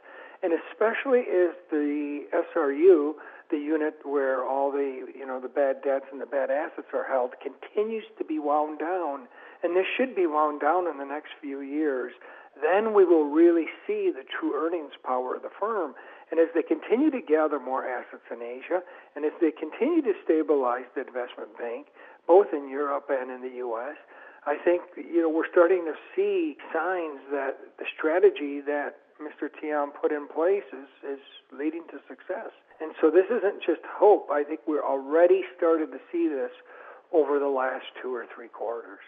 And 0.42 0.54
especially 0.56 1.28
as 1.28 1.52
the 1.70 2.24
SRU, 2.32 3.12
the 3.50 3.58
unit 3.58 4.00
where 4.02 4.42
all 4.42 4.72
the 4.72 5.04
you 5.14 5.26
know 5.26 5.38
the 5.38 5.52
bad 5.52 5.82
debts 5.84 6.06
and 6.10 6.18
the 6.18 6.26
bad 6.26 6.50
assets 6.50 6.88
are 6.94 7.04
held, 7.04 7.34
continues 7.42 8.04
to 8.16 8.24
be 8.24 8.38
wound 8.38 8.78
down, 8.78 9.28
and 9.62 9.76
this 9.76 9.84
should 9.94 10.16
be 10.16 10.26
wound 10.26 10.62
down 10.62 10.88
in 10.88 10.96
the 10.96 11.04
next 11.04 11.36
few 11.42 11.60
years. 11.60 12.12
Then 12.62 12.94
we 12.94 13.04
will 13.04 13.28
really 13.28 13.66
see 13.86 14.10
the 14.10 14.24
true 14.24 14.56
earnings 14.56 14.92
power 15.04 15.36
of 15.36 15.42
the 15.42 15.52
firm. 15.60 15.94
And 16.30 16.38
as 16.38 16.48
they 16.54 16.62
continue 16.62 17.10
to 17.10 17.20
gather 17.20 17.58
more 17.58 17.84
assets 17.86 18.22
in 18.30 18.40
Asia, 18.42 18.82
and 19.16 19.24
as 19.24 19.32
they 19.40 19.50
continue 19.50 20.00
to 20.02 20.14
stabilize 20.24 20.86
the 20.94 21.02
investment 21.02 21.58
bank, 21.58 21.88
both 22.30 22.54
in 22.54 22.70
Europe 22.70 23.10
and 23.10 23.28
in 23.28 23.42
the 23.42 23.56
U.S. 23.66 23.98
I 24.46 24.54
think 24.64 24.82
you 24.96 25.20
know 25.20 25.28
we're 25.28 25.50
starting 25.50 25.84
to 25.90 25.96
see 26.14 26.56
signs 26.72 27.18
that 27.32 27.58
the 27.82 27.86
strategy 27.98 28.60
that 28.70 29.02
Mr. 29.18 29.50
Thiam 29.50 29.88
put 30.00 30.12
in 30.12 30.28
place 30.28 30.68
is, 30.72 30.90
is 31.02 31.22
leading 31.50 31.82
to 31.90 31.98
success. 32.06 32.54
And 32.80 32.92
so 33.00 33.10
this 33.10 33.26
isn't 33.26 33.58
just 33.66 33.82
hope. 33.84 34.28
I 34.30 34.44
think 34.44 34.60
we're 34.66 34.86
already 34.86 35.42
started 35.56 35.90
to 35.90 35.98
see 36.12 36.28
this 36.28 36.52
over 37.12 37.40
the 37.40 37.48
last 37.48 37.86
two 38.00 38.14
or 38.14 38.26
three 38.32 38.48
quarters. 38.48 39.02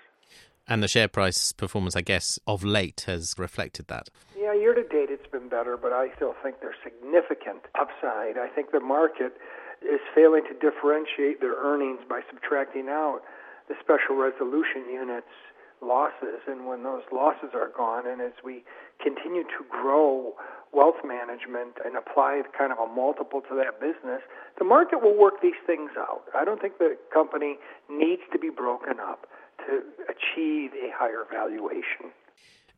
And 0.66 0.82
the 0.82 0.88
share 0.88 1.08
price 1.08 1.52
performance, 1.52 1.94
I 1.94 2.02
guess, 2.02 2.40
of 2.46 2.64
late 2.64 3.04
has 3.06 3.34
reflected 3.38 3.86
that. 3.86 4.10
Yeah, 4.36 4.52
year 4.52 4.74
to 4.74 4.82
date 4.82 5.10
it's 5.10 5.30
been 5.30 5.48
better, 5.48 5.76
but 5.76 5.92
I 5.92 6.08
still 6.16 6.34
think 6.42 6.56
there's 6.60 6.80
significant 6.82 7.62
upside. 7.78 8.36
I 8.36 8.48
think 8.54 8.72
the 8.72 8.80
market 8.80 9.32
is 9.84 10.00
failing 10.14 10.42
to 10.48 10.54
differentiate 10.58 11.40
their 11.40 11.56
earnings 11.56 12.00
by 12.08 12.20
subtracting 12.30 12.88
out 12.88 13.20
the 13.68 13.74
special 13.80 14.16
resolution 14.16 14.90
units 14.90 15.32
losses 15.82 16.38
and 16.46 16.66
when 16.66 16.82
those 16.82 17.02
losses 17.10 17.50
are 17.54 17.70
gone 17.76 18.06
and 18.06 18.22
as 18.22 18.32
we 18.44 18.62
continue 19.02 19.42
to 19.42 19.66
grow 19.68 20.32
wealth 20.72 21.02
management 21.04 21.76
and 21.84 21.96
apply 21.96 22.40
kind 22.56 22.72
of 22.72 22.78
a 22.78 22.86
multiple 22.86 23.42
to 23.42 23.54
that 23.54 23.78
business, 23.80 24.22
the 24.58 24.64
market 24.64 25.02
will 25.02 25.16
work 25.18 25.42
these 25.42 25.58
things 25.66 25.90
out. 25.98 26.22
I 26.34 26.44
don't 26.44 26.60
think 26.60 26.78
the 26.78 26.96
company 27.12 27.58
needs 27.90 28.22
to 28.32 28.38
be 28.38 28.48
broken 28.48 28.98
up 29.00 29.26
to 29.66 29.82
achieve 30.08 30.70
a 30.72 30.88
higher 30.96 31.26
valuation. 31.30 32.14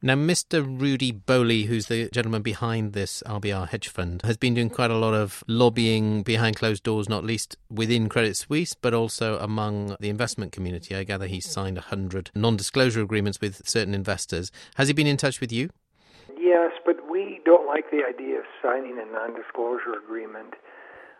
Now, 0.06 0.16
Mr. 0.16 0.62
Rudy 0.62 1.14
Bohli, 1.14 1.64
who's 1.64 1.86
the 1.86 2.10
gentleman 2.10 2.42
behind 2.42 2.92
this 2.92 3.22
RBR 3.24 3.70
hedge 3.70 3.88
fund, 3.88 4.20
has 4.20 4.36
been 4.36 4.52
doing 4.52 4.68
quite 4.68 4.90
a 4.90 4.98
lot 4.98 5.14
of 5.14 5.42
lobbying 5.48 6.22
behind 6.22 6.56
closed 6.56 6.82
doors, 6.82 7.08
not 7.08 7.24
least 7.24 7.56
within 7.70 8.10
Credit 8.10 8.36
Suisse, 8.36 8.74
but 8.74 8.92
also 8.92 9.38
among 9.38 9.96
the 10.00 10.10
investment 10.10 10.52
community. 10.52 10.94
I 10.94 11.04
gather 11.04 11.26
he's 11.26 11.50
signed 11.50 11.78
100 11.78 12.32
non 12.34 12.54
disclosure 12.54 13.00
agreements 13.00 13.40
with 13.40 13.66
certain 13.66 13.94
investors. 13.94 14.52
Has 14.74 14.88
he 14.88 14.92
been 14.92 15.06
in 15.06 15.16
touch 15.16 15.40
with 15.40 15.50
you? 15.50 15.70
Yes, 16.38 16.72
but 16.84 16.96
we 17.10 17.40
don't 17.46 17.66
like 17.66 17.90
the 17.90 18.02
idea 18.06 18.40
of 18.40 18.44
signing 18.60 18.98
a 19.00 19.10
non 19.10 19.34
disclosure 19.34 19.96
agreement 19.96 20.52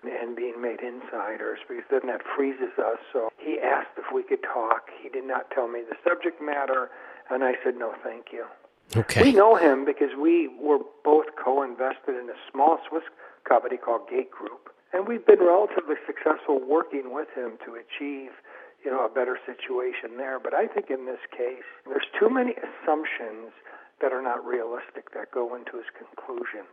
and 0.02 0.36
being 0.36 0.60
made 0.60 0.80
insiders 0.80 1.58
because 1.66 1.84
then 1.90 2.02
that 2.04 2.20
freezes 2.36 2.76
us. 2.78 2.98
So 3.14 3.30
he 3.38 3.58
asked 3.64 3.96
if 3.96 4.12
we 4.14 4.22
could 4.22 4.42
talk. 4.42 4.90
He 5.02 5.08
did 5.08 5.24
not 5.24 5.50
tell 5.52 5.68
me 5.68 5.80
the 5.88 5.96
subject 6.06 6.42
matter, 6.42 6.90
and 7.30 7.42
I 7.42 7.52
said, 7.64 7.76
no, 7.78 7.94
thank 8.04 8.26
you. 8.30 8.44
Okay. 8.96 9.22
We 9.22 9.32
know 9.32 9.56
him 9.56 9.84
because 9.84 10.10
we 10.20 10.48
were 10.60 10.78
both 11.04 11.26
co-invested 11.42 12.14
in 12.14 12.28
a 12.30 12.38
small 12.50 12.78
Swiss 12.88 13.02
company 13.48 13.76
called 13.76 14.08
Gate 14.08 14.30
Group, 14.30 14.70
and 14.92 15.08
we've 15.08 15.26
been 15.26 15.40
relatively 15.40 15.96
successful 16.06 16.60
working 16.60 17.12
with 17.12 17.28
him 17.34 17.58
to 17.64 17.74
achieve, 17.74 18.30
you 18.84 18.90
know, 18.90 19.04
a 19.04 19.08
better 19.08 19.38
situation 19.44 20.16
there. 20.16 20.38
But 20.38 20.54
I 20.54 20.66
think 20.66 20.90
in 20.90 21.06
this 21.06 21.18
case, 21.30 21.66
there's 21.86 22.06
too 22.18 22.30
many 22.30 22.54
assumptions 22.54 23.52
that 24.00 24.12
are 24.12 24.22
not 24.22 24.44
realistic 24.44 25.12
that 25.14 25.32
go 25.32 25.54
into 25.54 25.76
his 25.76 25.86
conclusions. 25.96 26.68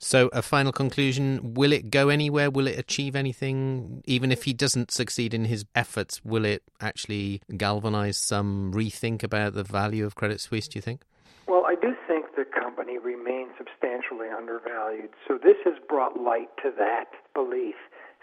So, 0.00 0.28
a 0.32 0.42
final 0.42 0.72
conclusion 0.72 1.54
will 1.54 1.72
it 1.72 1.90
go 1.90 2.08
anywhere? 2.08 2.50
Will 2.50 2.68
it 2.68 2.78
achieve 2.78 3.16
anything? 3.16 4.02
Even 4.06 4.30
if 4.30 4.44
he 4.44 4.52
doesn't 4.52 4.90
succeed 4.90 5.34
in 5.34 5.46
his 5.46 5.64
efforts, 5.74 6.24
will 6.24 6.44
it 6.44 6.62
actually 6.80 7.42
galvanize 7.56 8.16
some 8.16 8.72
rethink 8.72 9.22
about 9.22 9.54
the 9.54 9.64
value 9.64 10.06
of 10.06 10.14
Credit 10.14 10.40
Suisse, 10.40 10.68
do 10.68 10.78
you 10.78 10.82
think? 10.82 11.02
I 11.68 11.76
do 11.76 11.92
think 12.08 12.32
the 12.32 12.48
company 12.48 12.96
remains 12.96 13.52
substantially 13.60 14.32
undervalued. 14.32 15.12
So 15.28 15.36
this 15.36 15.60
has 15.68 15.76
brought 15.84 16.16
light 16.16 16.48
to 16.64 16.72
that 16.80 17.12
belief. 17.36 17.76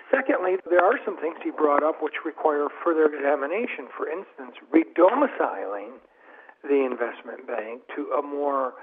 Secondly, 0.09 0.57
there 0.65 0.81
are 0.81 0.97
some 1.05 1.21
things 1.21 1.37
he 1.45 1.53
brought 1.53 1.85
up 1.85 2.01
which 2.01 2.25
require 2.25 2.73
further 2.83 3.05
examination. 3.05 3.85
For 3.93 4.09
instance, 4.09 4.57
redomiciling 4.73 6.01
the 6.65 6.81
investment 6.89 7.45
bank 7.45 7.85
to 7.93 8.17
a 8.17 8.21
more 8.25 8.73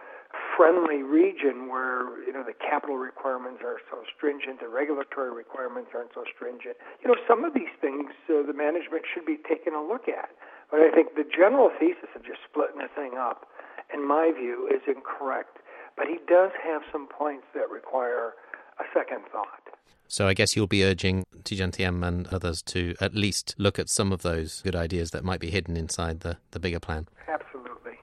friendly 0.57 1.03
region 1.03 1.67
where 1.67 2.23
you 2.23 2.33
know 2.33 2.47
the 2.47 2.55
capital 2.55 2.97
requirements 2.97 3.61
are 3.67 3.83
so 3.91 4.07
stringent, 4.15 4.63
the 4.63 4.71
regulatory 4.71 5.35
requirements 5.35 5.91
aren't 5.91 6.15
so 6.15 6.23
stringent. 6.31 6.79
You 7.03 7.11
know, 7.11 7.19
some 7.27 7.43
of 7.43 7.53
these 7.53 7.73
things 7.83 8.15
uh, 8.31 8.47
the 8.47 8.55
management 8.55 9.03
should 9.11 9.27
be 9.27 9.43
taking 9.43 9.75
a 9.75 9.83
look 9.83 10.07
at. 10.07 10.31
But 10.71 10.87
I 10.87 10.91
think 10.95 11.19
the 11.19 11.27
general 11.27 11.71
thesis 11.79 12.09
of 12.15 12.23
just 12.23 12.41
splitting 12.47 12.79
the 12.79 12.89
thing 12.95 13.19
up 13.19 13.51
in 13.93 14.07
my 14.07 14.33
view, 14.37 14.69
is 14.73 14.83
incorrect. 14.87 15.59
But 15.97 16.07
he 16.07 16.19
does 16.27 16.51
have 16.65 16.83
some 16.91 17.07
points 17.07 17.45
that 17.55 17.69
require 17.71 18.35
a 18.79 18.85
second 18.95 19.25
thought. 19.31 19.63
So 20.09 20.29
I 20.29 20.35
guess 20.35 20.57
you'll 20.57 20.67
be 20.67 20.85
urging 20.85 21.25
Thiam 21.43 22.07
and 22.07 22.27
others 22.29 22.63
to 22.63 22.95
at 23.01 23.15
least 23.15 23.55
look 23.57 23.79
at 23.79 23.89
some 23.89 24.13
of 24.13 24.23
those 24.23 24.61
good 24.63 24.77
ideas 24.77 25.11
that 25.13 25.25
might 25.25 25.41
be 25.41 25.51
hidden 25.51 25.77
inside 25.77 26.21
the, 26.21 26.37
the 26.51 26.61
bigger 26.61 26.81
plan. 26.81 27.09
Absolutely. 27.29 27.99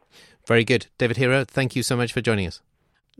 Very 0.48 0.64
good. 0.64 0.88
David 0.98 1.18
Herro, 1.18 1.48
thank 1.48 1.76
you 1.76 1.84
so 1.84 1.96
much 1.96 2.12
for 2.12 2.22
joining 2.22 2.48
us. 2.48 2.62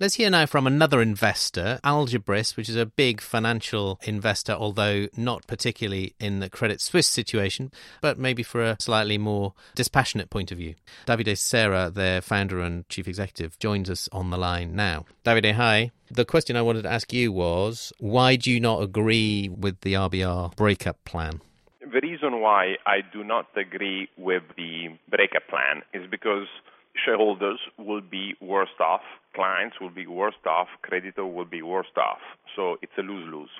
Let's 0.02 0.16
hear 0.16 0.30
now 0.30 0.46
from 0.46 0.66
another 0.66 1.02
investor, 1.02 1.78
Algebris, 1.84 2.56
which 2.56 2.70
is 2.70 2.78
a 2.78 2.86
big 2.86 3.20
financial 3.20 4.00
investor, 4.04 4.54
although 4.54 5.08
not 5.18 5.46
particularly 5.46 6.16
in 6.22 6.40
the 6.40 6.50
Credit 6.50 6.80
Suisse 6.80 7.06
situation, 7.06 7.70
but 8.00 8.18
maybe 8.18 8.42
for 8.42 8.64
a 8.64 8.78
slightly 8.80 9.18
more 9.18 9.56
dispassionate 9.76 10.30
point 10.30 10.54
of 10.54 10.58
view. 10.58 10.76
Davide 11.06 11.38
Serra, 11.38 11.90
their 11.90 12.22
founder 12.22 12.62
and 12.62 12.88
chief 12.88 13.10
executive, 13.10 13.60
joins 13.60 13.90
us 13.90 14.08
on 14.14 14.30
the 14.30 14.38
line 14.38 14.74
now. 14.74 15.04
Davide, 15.26 15.56
hi. 15.56 15.92
The 16.10 16.24
question 16.24 16.56
I 16.56 16.62
wanted 16.62 16.84
to 16.84 16.92
ask 16.92 17.12
you 17.12 17.34
was 17.34 17.92
why 18.00 18.38
do 18.38 18.50
you 18.50 18.62
not 18.62 18.82
agree 18.82 19.50
with 19.50 19.82
the 19.82 19.96
RBR 19.96 20.56
breakup 20.56 21.04
plan? 21.04 21.42
The 21.82 22.00
reason 22.00 22.40
why 22.40 22.76
I 22.86 23.00
do 23.12 23.22
not 23.26 23.48
agree 23.58 24.08
with 24.18 24.44
the 24.56 24.98
breakup 25.10 25.50
plan 25.50 25.82
is 25.94 26.10
because 26.10 26.48
shareholders 26.96 27.60
will 27.78 28.02
be 28.02 28.36
worse 28.42 28.74
off, 28.80 29.02
clients 29.36 29.78
will 29.80 29.90
be 29.90 30.08
worse 30.08 30.40
off, 30.46 30.68
creditor 30.82 31.26
will 31.26 31.46
be 31.46 31.62
worse 31.62 31.92
off. 31.98 32.20
So 32.56 32.78
it's 32.82 32.98
a 32.98 33.02
lose-lose. 33.02 33.52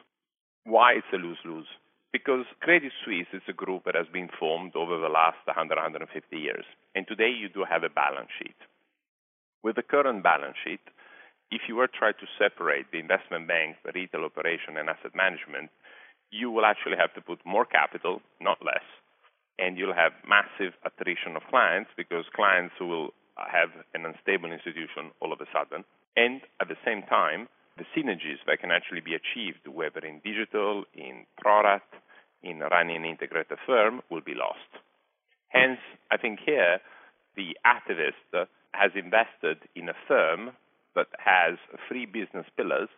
Why 0.66 0.94
it's 0.94 1.14
a 1.14 1.18
lose-lose? 1.18 1.68
Because 2.12 2.46
Credit 2.60 2.92
Suisse 3.06 3.28
is 3.34 3.42
a 3.48 3.54
group 3.54 3.86
that 3.86 3.96
has 3.96 4.08
been 4.12 4.30
formed 4.40 4.76
over 4.76 4.98
the 4.98 5.10
last 5.10 5.38
100, 5.46 5.76
150 5.76 6.38
years. 6.38 6.66
And 6.96 7.08
today 7.08 7.30
you 7.30 7.50
do 7.50 7.64
have 7.70 7.84
a 7.84 7.90
balance 7.90 8.30
sheet. 8.42 8.58
With 9.64 9.76
the 9.76 9.84
current 9.84 10.24
balance 10.24 10.58
sheet, 10.64 10.82
if 11.52 11.62
you 11.68 11.76
were 11.76 11.88
to 11.88 11.98
try 11.98 12.12
to 12.12 12.28
separate 12.38 12.92
the 12.92 13.00
investment 13.00 13.48
bank, 13.48 13.78
the 13.86 13.92
retail 13.94 14.24
operation, 14.26 14.78
and 14.78 14.90
asset 14.90 15.16
management, 15.16 15.70
you 16.32 16.52
will 16.52 16.66
actually 16.66 16.98
have 16.98 17.14
to 17.14 17.22
put 17.22 17.46
more 17.46 17.66
capital, 17.66 18.22
not 18.40 18.58
less, 18.64 18.86
and 19.58 19.78
you'll 19.78 19.94
have 19.94 20.14
massive 20.28 20.74
attrition 20.86 21.36
of 21.36 21.44
clients 21.50 21.90
because 21.98 22.26
clients 22.36 22.74
will 22.80 23.10
Uh, 23.40 23.46
have 23.48 23.70
an 23.94 24.06
unstable 24.06 24.52
institution 24.52 25.12
all 25.22 25.32
of 25.32 25.40
a 25.40 25.46
sudden. 25.54 25.86
And 26.18 26.42
at 26.60 26.68
the 26.68 26.76
same 26.84 27.04
time, 27.04 27.48
the 27.78 27.86
synergies 27.96 28.44
that 28.48 28.60
can 28.60 28.72
actually 28.72 29.00
be 29.00 29.16
achieved, 29.16 29.68
whether 29.68 30.00
in 30.00 30.20
digital, 30.26 30.84
in 30.94 31.26
product, 31.40 31.94
in 32.44 32.60
running 32.60 32.98
an 32.98 33.06
integrated 33.06 33.58
firm, 33.66 34.02
will 34.10 34.22
be 34.22 34.34
lost. 34.34 34.84
Hence, 35.50 35.80
I 36.12 36.18
think 36.18 36.40
here 36.46 36.80
the 37.38 37.56
activist 37.66 38.48
has 38.74 38.92
invested 38.96 39.60
in 39.76 39.88
a 39.88 39.96
firm 40.08 40.52
that 40.96 41.08
has 41.18 41.56
three 41.88 42.06
business 42.06 42.46
pillars, 42.58 42.90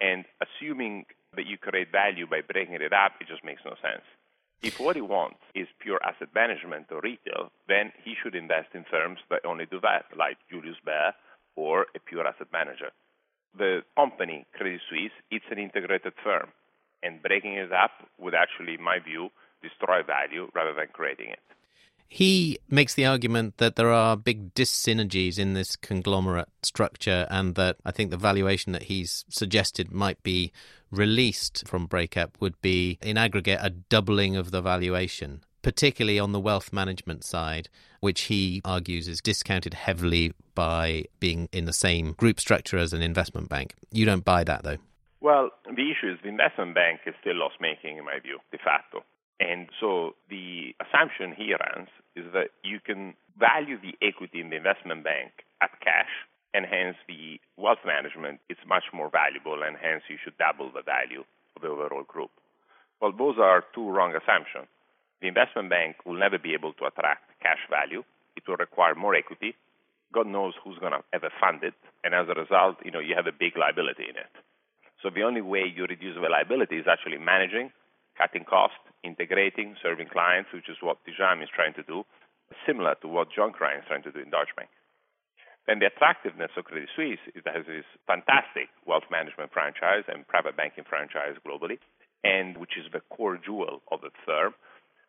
and 0.00 0.24
assuming 0.42 1.06
that 1.36 1.46
you 1.46 1.58
create 1.58 1.92
value 1.92 2.26
by 2.26 2.40
breaking 2.40 2.74
it 2.74 2.92
up, 2.92 3.12
it 3.20 3.28
just 3.28 3.44
makes 3.44 3.62
no 3.64 3.74
sense. 3.80 4.04
If 4.62 4.80
what 4.80 4.96
he 4.96 5.02
wants 5.02 5.38
is 5.54 5.68
pure 5.78 6.00
asset 6.02 6.28
management 6.34 6.86
or 6.90 7.00
retail, 7.00 7.52
then 7.68 7.92
he 8.02 8.14
should 8.20 8.34
invest 8.34 8.74
in 8.74 8.84
firms 8.90 9.18
that 9.30 9.44
only 9.44 9.66
do 9.66 9.80
that, 9.80 10.06
like 10.16 10.38
Julius 10.50 10.76
Baer 10.84 11.14
or 11.56 11.86
a 11.94 12.00
pure 12.00 12.26
asset 12.26 12.48
manager. 12.52 12.90
The 13.56 13.82
company, 13.96 14.44
Credit 14.54 14.80
Suisse, 14.88 15.12
it's 15.30 15.44
an 15.50 15.58
integrated 15.58 16.12
firm, 16.22 16.48
and 17.02 17.22
breaking 17.22 17.54
it 17.54 17.72
up 17.72 17.92
would 18.18 18.34
actually, 18.34 18.74
in 18.74 18.82
my 18.82 18.98
view, 18.98 19.30
destroy 19.62 20.02
value 20.02 20.50
rather 20.54 20.74
than 20.74 20.88
creating 20.92 21.30
it. 21.30 21.40
He 22.08 22.58
makes 22.68 22.94
the 22.94 23.06
argument 23.06 23.58
that 23.58 23.76
there 23.76 23.92
are 23.92 24.16
big 24.16 24.54
dyssynergies 24.54 25.38
in 25.38 25.54
this 25.54 25.76
conglomerate 25.76 26.48
structure, 26.62 27.26
and 27.30 27.54
that 27.56 27.76
I 27.84 27.90
think 27.90 28.10
the 28.10 28.16
valuation 28.16 28.72
that 28.72 28.84
he's 28.84 29.24
suggested 29.28 29.92
might 29.92 30.22
be 30.22 30.52
released 30.90 31.66
from 31.66 31.86
breakup 31.86 32.36
would 32.40 32.60
be, 32.62 32.98
in 33.02 33.18
aggregate, 33.18 33.58
a 33.60 33.70
doubling 33.70 34.36
of 34.36 34.50
the 34.50 34.62
valuation, 34.62 35.42
particularly 35.62 36.18
on 36.18 36.32
the 36.32 36.40
wealth 36.40 36.72
management 36.72 37.24
side, 37.24 37.68
which 38.00 38.22
he 38.22 38.60
argues 38.64 39.08
is 39.08 39.20
discounted 39.20 39.74
heavily 39.74 40.32
by 40.54 41.04
being 41.18 41.48
in 41.52 41.64
the 41.64 41.72
same 41.72 42.12
group 42.12 42.38
structure 42.38 42.78
as 42.78 42.92
an 42.92 43.02
investment 43.02 43.48
bank. 43.48 43.74
You 43.90 44.04
don't 44.04 44.24
buy 44.24 44.44
that, 44.44 44.62
though. 44.62 44.78
Well, 45.20 45.50
the 45.64 45.90
issue 45.90 46.12
is 46.12 46.18
the 46.22 46.28
investment 46.28 46.74
bank 46.74 47.00
is 47.04 47.14
still 47.20 47.34
loss 47.34 47.52
making, 47.60 47.98
in 47.98 48.04
my 48.04 48.20
view, 48.20 48.38
de 48.52 48.58
facto. 48.58 49.02
And 49.38 49.68
so 49.80 50.16
the 50.30 50.74
assumption 50.80 51.34
here 51.36 51.58
runs 51.60 51.88
is 52.16 52.24
that 52.32 52.56
you 52.64 52.80
can 52.80 53.14
value 53.38 53.76
the 53.76 53.92
equity 54.00 54.40
in 54.40 54.48
the 54.50 54.56
investment 54.56 55.04
bank 55.04 55.44
at 55.60 55.70
cash, 55.80 56.08
and 56.54 56.64
hence 56.64 56.96
the 57.06 57.38
wealth 57.56 57.84
management 57.84 58.40
is 58.48 58.56
much 58.66 58.84
more 58.94 59.10
valuable, 59.10 59.60
and 59.62 59.76
hence 59.76 60.02
you 60.08 60.16
should 60.22 60.38
double 60.38 60.72
the 60.72 60.82
value 60.82 61.24
of 61.54 61.62
the 61.62 61.68
overall 61.68 62.04
group. 62.04 62.30
Well, 63.00 63.12
those 63.12 63.36
are 63.38 63.64
two 63.74 63.88
wrong 63.88 64.16
assumptions. 64.16 64.68
The 65.20 65.28
investment 65.28 65.68
bank 65.68 65.96
will 66.06 66.16
never 66.16 66.38
be 66.38 66.54
able 66.54 66.72
to 66.74 66.86
attract 66.86 67.28
cash 67.42 67.60
value. 67.68 68.04
It 68.36 68.48
will 68.48 68.56
require 68.56 68.94
more 68.94 69.14
equity, 69.14 69.54
God 70.12 70.26
knows 70.26 70.54
who's 70.62 70.78
going 70.78 70.92
to 70.92 71.02
ever 71.12 71.30
fund 71.40 71.62
it, 71.62 71.74
and 72.04 72.14
as 72.14 72.26
a 72.28 72.38
result, 72.38 72.76
you 72.84 72.90
know, 72.90 73.00
you 73.00 73.14
have 73.16 73.26
a 73.26 73.36
big 73.36 73.56
liability 73.56 74.04
in 74.08 74.16
it. 74.16 74.30
So 75.02 75.10
the 75.10 75.22
only 75.22 75.42
way 75.42 75.64
you 75.68 75.84
reduce 75.84 76.14
the 76.14 76.28
liability 76.28 76.76
is 76.78 76.86
actually 76.88 77.18
managing, 77.18 77.70
cutting 78.16 78.44
costs, 78.44 78.80
integrating, 79.04 79.76
serving 79.82 80.08
clients, 80.08 80.50
which 80.52 80.68
is 80.68 80.80
what 80.80 80.98
Thiam 81.06 81.42
is 81.42 81.48
trying 81.54 81.74
to 81.74 81.84
do, 81.84 82.04
similar 82.66 82.96
to 83.02 83.08
what 83.08 83.28
John 83.30 83.52
Cryan 83.52 83.80
is 83.80 83.88
trying 83.88 84.02
to 84.04 84.12
do 84.12 84.20
in 84.20 84.30
Deutsche 84.30 84.56
Bank. 84.56 84.70
And 85.68 85.82
the 85.82 85.90
attractiveness 85.90 86.54
of 86.56 86.64
Credit 86.64 86.88
Suisse 86.94 87.22
is 87.34 87.42
that 87.44 87.58
it 87.58 87.66
has 87.66 87.66
this 87.66 87.90
fantastic 88.06 88.70
wealth 88.86 89.10
management 89.10 89.50
franchise 89.52 90.06
and 90.06 90.26
private 90.26 90.56
banking 90.56 90.84
franchise 90.86 91.34
globally, 91.42 91.82
and 92.22 92.56
which 92.56 92.78
is 92.78 92.86
the 92.92 93.02
core 93.10 93.36
jewel 93.36 93.82
of 93.90 94.00
the 94.00 94.14
firm. 94.24 94.54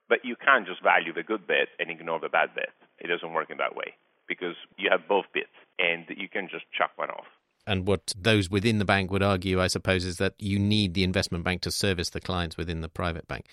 But 0.10 0.26
you 0.26 0.36
can't 0.36 0.66
just 0.66 0.82
value 0.82 1.14
the 1.14 1.22
good 1.22 1.46
bit 1.46 1.70
and 1.78 1.92
ignore 1.92 2.20
the 2.20 2.30
bad 2.30 2.56
bit. 2.56 2.74
It 2.98 3.08
doesn't 3.08 3.34
work 3.34 3.52
in 3.52 3.58
that 3.58 3.76
way 3.76 3.94
because 4.28 4.56
you 4.78 4.90
have 4.90 5.08
both 5.08 5.26
bits 5.34 5.54
and 5.78 6.06
you 6.10 6.28
can 6.28 6.50
just 6.50 6.66
chuck 6.74 6.92
one 6.96 7.12
off. 7.12 7.30
And 7.68 7.86
what 7.86 8.14
those 8.18 8.50
within 8.50 8.80
the 8.80 8.86
bank 8.86 9.12
would 9.12 9.22
argue, 9.22 9.62
I 9.62 9.68
suppose, 9.68 10.06
is 10.06 10.18
that 10.18 10.34
you 10.40 10.58
need 10.58 10.94
the 10.94 11.04
investment 11.04 11.44
bank 11.44 11.62
to 11.62 11.72
service 11.72 12.10
the 12.10 12.22
clients 12.22 12.56
within 12.56 12.80
the 12.80 12.88
private 12.88 13.28
bank. 13.28 13.46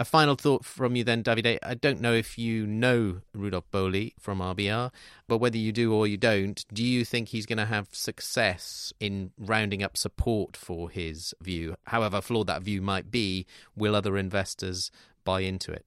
A 0.00 0.04
final 0.04 0.36
thought 0.36 0.64
from 0.64 0.96
you 0.96 1.04
then, 1.04 1.22
Davide. 1.22 1.58
I 1.62 1.74
don't 1.74 2.00
know 2.00 2.14
if 2.14 2.38
you 2.38 2.66
know 2.66 3.20
Rudolf 3.34 3.70
Bohli 3.70 4.12
from 4.18 4.38
RBR, 4.38 4.90
but 5.26 5.38
whether 5.38 5.58
you 5.58 5.72
do 5.72 5.92
or 5.92 6.06
you 6.06 6.16
don't, 6.16 6.64
do 6.72 6.84
you 6.84 7.04
think 7.04 7.28
he's 7.28 7.46
going 7.46 7.58
to 7.58 7.66
have 7.66 7.88
success 7.92 8.92
in 9.00 9.32
rounding 9.36 9.82
up 9.82 9.96
support 9.96 10.56
for 10.56 10.88
his 10.88 11.34
view? 11.42 11.74
However 11.88 12.20
flawed 12.20 12.46
that 12.46 12.62
view 12.62 12.80
might 12.80 13.10
be, 13.10 13.44
will 13.76 13.94
other 13.94 14.16
investors 14.16 14.90
buy 15.24 15.40
into 15.40 15.72
it? 15.72 15.84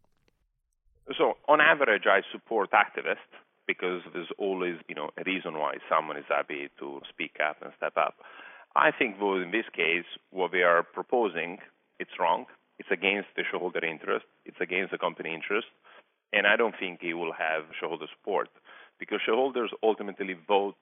So, 1.18 1.38
on 1.48 1.62
average, 1.62 2.04
I 2.06 2.22
support 2.32 2.72
activists 2.72 3.18
because 3.72 4.02
there's 4.12 4.34
always, 4.38 4.76
you 4.90 4.96
know, 4.96 5.10
a 5.18 5.24
reason 5.24 5.54
why 5.54 5.76
someone 5.88 6.18
is 6.18 6.28
happy 6.28 6.68
to 6.80 7.00
speak 7.08 7.38
up 7.40 7.56
and 7.62 7.72
step 7.78 7.96
up. 7.96 8.16
I 8.76 8.92
think, 8.92 9.20
though, 9.20 9.40
in 9.40 9.52
this 9.52 9.70
case, 9.74 10.10
what 10.32 10.52
they 10.52 10.64
are 10.64 10.84
proposing, 10.84 11.60
it's 12.00 12.20
wrong. 12.20 12.46
It's 12.80 12.92
against 12.92 13.30
the 13.38 13.44
shareholder 13.50 13.84
interest. 13.84 14.26
It's 14.46 14.60
against 14.60 14.92
the 14.92 14.98
company 14.98 15.34
interest. 15.34 15.68
And 16.34 16.46
I 16.48 16.56
don't 16.58 16.76
think 16.78 17.00
he 17.00 17.14
will 17.14 17.32
have 17.32 17.64
shareholder 17.80 18.08
support 18.12 18.50
because 19.00 19.20
shareholders 19.26 19.72
ultimately 19.84 20.36
vote, 20.48 20.80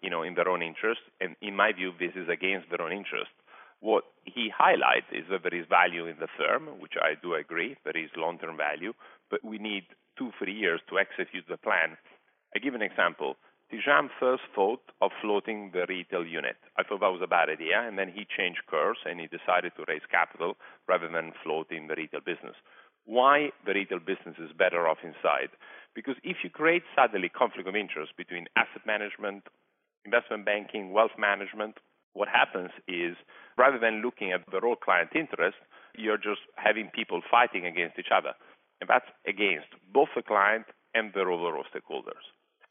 you 0.00 0.08
know, 0.08 0.22
in 0.22 0.34
their 0.34 0.48
own 0.48 0.62
interest. 0.62 1.00
And 1.20 1.36
in 1.42 1.54
my 1.54 1.72
view, 1.72 1.92
this 1.98 2.12
is 2.16 2.28
against 2.28 2.70
their 2.70 2.80
own 2.80 2.92
interest. 2.92 3.32
What 3.80 4.04
he 4.24 4.48
highlights 4.48 5.10
is 5.12 5.24
that 5.30 5.42
there 5.42 5.58
is 5.58 5.66
value 5.68 6.06
in 6.06 6.16
the 6.20 6.28
firm, 6.38 6.68
which 6.80 6.94
I 6.96 7.20
do 7.20 7.34
agree. 7.34 7.76
There 7.84 7.96
is 7.96 8.10
long-term 8.16 8.56
value, 8.56 8.92
but 9.30 9.44
we 9.44 9.58
need 9.58 9.84
two, 10.16 10.30
three 10.38 10.54
years 10.54 10.80
to 10.88 10.98
execute 10.98 11.44
the 11.48 11.56
plan 11.56 11.96
I 12.54 12.58
give 12.58 12.74
an 12.74 12.82
example. 12.82 13.36
Thiam 13.72 14.08
first 14.20 14.42
thought 14.54 14.82
of 15.00 15.10
floating 15.22 15.70
the 15.72 15.86
retail 15.88 16.26
unit. 16.26 16.56
I 16.76 16.82
thought 16.82 17.00
that 17.00 17.16
was 17.16 17.22
a 17.24 17.26
bad 17.26 17.48
idea, 17.48 17.80
and 17.80 17.96
then 17.98 18.12
he 18.12 18.26
changed 18.28 18.66
course 18.68 18.98
and 19.06 19.18
he 19.18 19.26
decided 19.26 19.72
to 19.76 19.88
raise 19.88 20.04
capital 20.10 20.56
rather 20.86 21.08
than 21.08 21.32
floating 21.42 21.86
the 21.88 21.96
retail 21.96 22.20
business. 22.20 22.54
Why 23.06 23.50
the 23.64 23.72
retail 23.72 23.98
business 23.98 24.36
is 24.38 24.52
better 24.52 24.86
off 24.86 24.98
inside? 25.02 25.56
Because 25.94 26.16
if 26.22 26.44
you 26.44 26.50
create 26.50 26.82
suddenly 26.94 27.30
conflict 27.30 27.66
of 27.66 27.74
interest 27.74 28.12
between 28.16 28.46
asset 28.56 28.84
management, 28.86 29.44
investment 30.04 30.44
banking, 30.44 30.92
wealth 30.92 31.16
management, 31.18 31.78
what 32.12 32.28
happens 32.28 32.70
is 32.86 33.16
rather 33.56 33.78
than 33.78 34.02
looking 34.02 34.32
at 34.32 34.44
the 34.52 34.60
raw 34.60 34.74
client 34.76 35.10
interest, 35.14 35.56
you're 35.96 36.20
just 36.20 36.44
having 36.56 36.90
people 36.94 37.22
fighting 37.30 37.64
against 37.64 37.98
each 37.98 38.12
other. 38.14 38.36
And 38.80 38.88
that's 38.88 39.08
against 39.26 39.72
both 39.92 40.08
the 40.14 40.22
client 40.22 40.66
and 40.94 41.12
the 41.14 41.20
overall 41.20 41.64
stakeholders. 41.72 42.20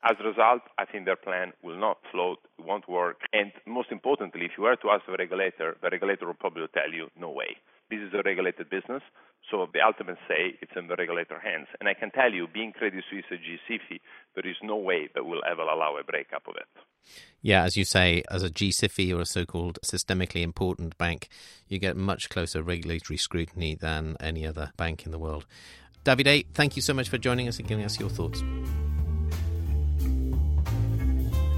As 0.04 0.18
a 0.20 0.28
result, 0.28 0.62
I 0.80 0.86
think 0.86 1.06
their 1.06 1.16
plan 1.16 1.54
will 1.62 1.80
not 1.80 2.00
float, 2.12 2.40
won't 2.58 2.90
work. 2.90 3.22
And 3.34 3.52
most 3.68 3.92
importantly, 3.92 4.46
if 4.46 4.52
you 4.58 4.64
were 4.64 4.76
to 4.76 4.90
ask 4.90 5.06
the 5.06 5.14
regulator, 5.14 5.78
the 5.82 5.90
regulator 5.92 6.26
will 6.26 6.34
probably 6.34 6.66
tell 6.74 6.92
you, 6.92 7.10
no 7.20 7.30
way. 7.30 7.58
This 7.92 8.00
is 8.00 8.14
a 8.14 8.24
regulated 8.26 8.70
business, 8.70 9.04
so 9.52 9.68
the 9.74 9.82
ultimate 9.86 10.18
say 10.28 10.58
it's 10.62 10.72
in 10.76 10.88
the 10.88 10.96
regulator 10.96 11.38
hands. 11.40 11.68
And 11.80 11.88
I 11.88 11.94
can 11.94 12.10
tell 12.10 12.32
you, 12.32 12.48
being 12.48 12.72
Credit 12.72 13.04
Suisse 13.12 13.26
a 13.32 13.36
G-SIFI, 13.36 14.00
there 14.34 14.50
is 14.50 14.56
no 14.64 14.78
way 14.78 15.10
that 15.14 15.26
will 15.26 15.42
ever 15.50 15.62
allow 15.62 15.98
a 16.00 16.04
breakup 16.04 16.48
of 16.48 16.56
it. 16.56 16.82
Yeah, 17.42 17.64
as 17.64 17.78
you 17.78 17.84
say, 17.84 18.24
as 18.32 18.42
a 18.42 18.50
G-SIFI 18.50 19.16
or 19.16 19.22
a 19.22 19.26
so-called 19.26 19.78
systemically 19.86 20.42
important 20.42 20.98
bank, 20.98 21.28
you 21.68 21.80
get 21.80 21.98
much 21.98 22.30
closer 22.30 22.64
regulatory 22.64 23.18
scrutiny 23.18 23.76
than 23.76 24.16
any 24.20 24.48
other 24.48 24.72
bank 24.78 25.06
in 25.06 25.12
the 25.12 25.20
world. 25.20 25.46
Davide, 26.06 26.48
thank 26.54 26.76
you 26.76 26.82
so 26.82 26.94
much 26.94 27.10
for 27.10 27.18
joining 27.18 27.48
us 27.48 27.60
and 27.60 27.68
giving 27.68 27.86
us 27.86 28.00
your 28.00 28.10
thoughts. 28.10 28.42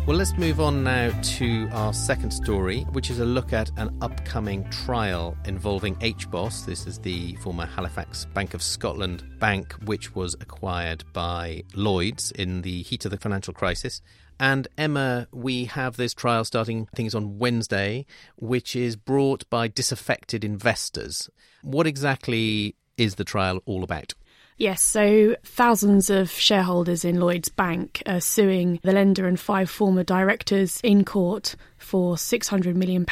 Well, 0.05 0.17
let's 0.17 0.37
move 0.37 0.59
on 0.59 0.83
now 0.83 1.17
to 1.37 1.69
our 1.71 1.93
second 1.93 2.31
story, 2.31 2.81
which 2.91 3.09
is 3.09 3.19
a 3.19 3.25
look 3.25 3.53
at 3.53 3.71
an 3.77 3.97
upcoming 4.01 4.69
trial 4.69 5.37
involving 5.45 5.95
HBOS. 5.95 6.65
This 6.65 6.85
is 6.85 6.99
the 6.99 7.35
former 7.35 7.65
Halifax 7.65 8.25
Bank 8.25 8.53
of 8.53 8.61
Scotland 8.61 9.23
bank, 9.39 9.71
which 9.85 10.13
was 10.13 10.33
acquired 10.41 11.05
by 11.13 11.63
Lloyds 11.73 12.31
in 12.31 12.63
the 12.63 12.81
heat 12.81 13.05
of 13.05 13.11
the 13.11 13.17
financial 13.17 13.53
crisis. 13.53 14.01
And 14.41 14.67
Emma, 14.77 15.29
we 15.31 15.65
have 15.65 15.95
this 15.95 16.13
trial 16.13 16.43
starting 16.43 16.87
things 16.93 17.15
on 17.15 17.39
Wednesday, 17.39 18.05
which 18.35 18.75
is 18.75 18.97
brought 18.97 19.49
by 19.49 19.69
disaffected 19.69 20.43
investors. 20.43 21.29
What 21.61 21.87
exactly 21.87 22.75
is 22.97 23.15
the 23.15 23.23
trial 23.23 23.61
all 23.65 23.85
about? 23.85 24.15
Yes, 24.57 24.81
so 24.81 25.35
thousands 25.43 26.09
of 26.09 26.29
shareholders 26.29 27.03
in 27.03 27.19
Lloyds 27.19 27.49
Bank 27.49 28.03
are 28.05 28.21
suing 28.21 28.79
the 28.83 28.93
lender 28.93 29.27
and 29.27 29.39
five 29.39 29.69
former 29.69 30.03
directors 30.03 30.79
in 30.83 31.03
court 31.03 31.55
for 31.77 32.15
£600 32.15 32.75
million. 32.75 33.05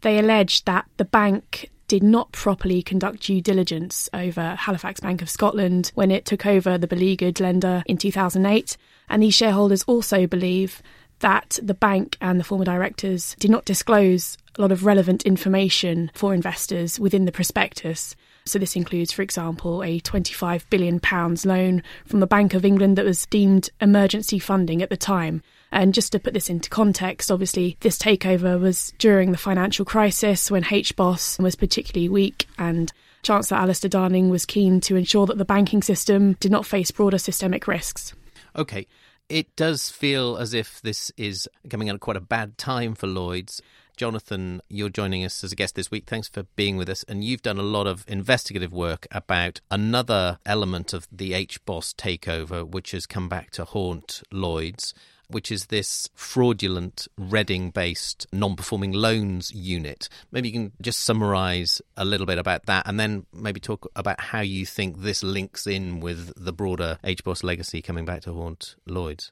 They 0.00 0.18
allege 0.18 0.64
that 0.64 0.86
the 0.96 1.04
bank 1.04 1.70
did 1.86 2.02
not 2.02 2.32
properly 2.32 2.82
conduct 2.82 3.22
due 3.22 3.42
diligence 3.42 4.08
over 4.14 4.54
Halifax 4.54 5.00
Bank 5.00 5.20
of 5.20 5.28
Scotland 5.28 5.92
when 5.94 6.10
it 6.10 6.24
took 6.24 6.46
over 6.46 6.78
the 6.78 6.86
beleaguered 6.86 7.40
lender 7.40 7.82
in 7.86 7.98
2008. 7.98 8.76
And 9.08 9.22
these 9.22 9.34
shareholders 9.34 9.82
also 9.84 10.26
believe 10.26 10.82
that 11.20 11.58
the 11.62 11.74
bank 11.74 12.16
and 12.20 12.40
the 12.40 12.44
former 12.44 12.64
directors 12.64 13.36
did 13.38 13.50
not 13.50 13.64
disclose 13.64 14.36
a 14.56 14.62
lot 14.62 14.72
of 14.72 14.84
relevant 14.84 15.24
information 15.24 16.10
for 16.14 16.34
investors 16.34 16.98
within 16.98 17.26
the 17.26 17.32
prospectus. 17.32 18.16
So 18.46 18.58
this 18.58 18.76
includes, 18.76 19.10
for 19.10 19.22
example, 19.22 19.82
a 19.82 20.00
£25 20.00 20.68
billion 20.68 21.00
loan 21.44 21.82
from 22.04 22.20
the 22.20 22.26
Bank 22.26 22.52
of 22.52 22.64
England 22.64 22.98
that 22.98 23.04
was 23.06 23.24
deemed 23.26 23.70
emergency 23.80 24.38
funding 24.38 24.82
at 24.82 24.90
the 24.90 24.98
time. 24.98 25.42
And 25.72 25.94
just 25.94 26.12
to 26.12 26.18
put 26.18 26.34
this 26.34 26.50
into 26.50 26.68
context, 26.68 27.32
obviously, 27.32 27.78
this 27.80 27.96
takeover 27.96 28.60
was 28.60 28.92
during 28.98 29.32
the 29.32 29.38
financial 29.38 29.86
crisis 29.86 30.50
when 30.50 30.62
HBOS 30.62 31.42
was 31.42 31.56
particularly 31.56 32.10
weak 32.10 32.46
and 32.58 32.92
Chancellor 33.22 33.56
Alistair 33.56 33.88
Darling 33.88 34.28
was 34.28 34.44
keen 34.44 34.78
to 34.82 34.96
ensure 34.96 35.24
that 35.24 35.38
the 35.38 35.46
banking 35.46 35.82
system 35.82 36.34
did 36.34 36.52
not 36.52 36.66
face 36.66 36.90
broader 36.90 37.18
systemic 37.18 37.66
risks. 37.66 38.12
Okay. 38.54 38.86
It 39.30 39.56
does 39.56 39.88
feel 39.88 40.36
as 40.36 40.52
if 40.52 40.82
this 40.82 41.10
is 41.16 41.48
coming 41.70 41.88
at 41.88 41.98
quite 41.98 42.18
a 42.18 42.20
bad 42.20 42.58
time 42.58 42.94
for 42.94 43.06
Lloyds. 43.06 43.62
Jonathan, 43.96 44.60
you're 44.68 44.88
joining 44.88 45.24
us 45.24 45.44
as 45.44 45.52
a 45.52 45.56
guest 45.56 45.76
this 45.76 45.90
week. 45.90 46.04
Thanks 46.06 46.28
for 46.28 46.42
being 46.56 46.76
with 46.76 46.88
us. 46.88 47.04
And 47.04 47.22
you've 47.22 47.42
done 47.42 47.58
a 47.58 47.62
lot 47.62 47.86
of 47.86 48.04
investigative 48.08 48.72
work 48.72 49.06
about 49.12 49.60
another 49.70 50.38
element 50.44 50.92
of 50.92 51.06
the 51.12 51.32
HBOS 51.32 51.94
takeover, 51.94 52.68
which 52.68 52.90
has 52.90 53.06
come 53.06 53.28
back 53.28 53.52
to 53.52 53.64
haunt 53.64 54.22
Lloyds, 54.32 54.94
which 55.28 55.52
is 55.52 55.66
this 55.66 56.08
fraudulent 56.14 57.06
Reading 57.16 57.70
based 57.70 58.26
non 58.32 58.56
performing 58.56 58.92
loans 58.92 59.52
unit. 59.54 60.08
Maybe 60.32 60.48
you 60.48 60.54
can 60.54 60.72
just 60.80 61.00
summarise 61.00 61.80
a 61.96 62.04
little 62.04 62.26
bit 62.26 62.38
about 62.38 62.66
that 62.66 62.88
and 62.88 62.98
then 62.98 63.26
maybe 63.32 63.60
talk 63.60 63.88
about 63.94 64.20
how 64.20 64.40
you 64.40 64.66
think 64.66 65.02
this 65.02 65.22
links 65.22 65.68
in 65.68 66.00
with 66.00 66.32
the 66.36 66.52
broader 66.52 66.98
HBOS 67.04 67.44
legacy 67.44 67.80
coming 67.80 68.04
back 68.04 68.22
to 68.22 68.32
haunt 68.32 68.74
Lloyds. 68.86 69.30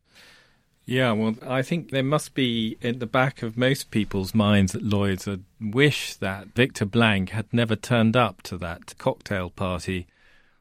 Yeah, 0.84 1.12
well, 1.12 1.36
I 1.46 1.62
think 1.62 1.90
there 1.90 2.02
must 2.02 2.34
be 2.34 2.76
in 2.80 2.98
the 2.98 3.06
back 3.06 3.42
of 3.42 3.56
most 3.56 3.90
people's 3.90 4.34
minds 4.34 4.74
at 4.74 4.82
Lloyd's 4.82 5.28
a 5.28 5.40
wish 5.60 6.14
that 6.16 6.48
Victor 6.54 6.84
Blank 6.84 7.30
had 7.30 7.46
never 7.52 7.76
turned 7.76 8.16
up 8.16 8.42
to 8.42 8.58
that 8.58 8.98
cocktail 8.98 9.50
party 9.50 10.06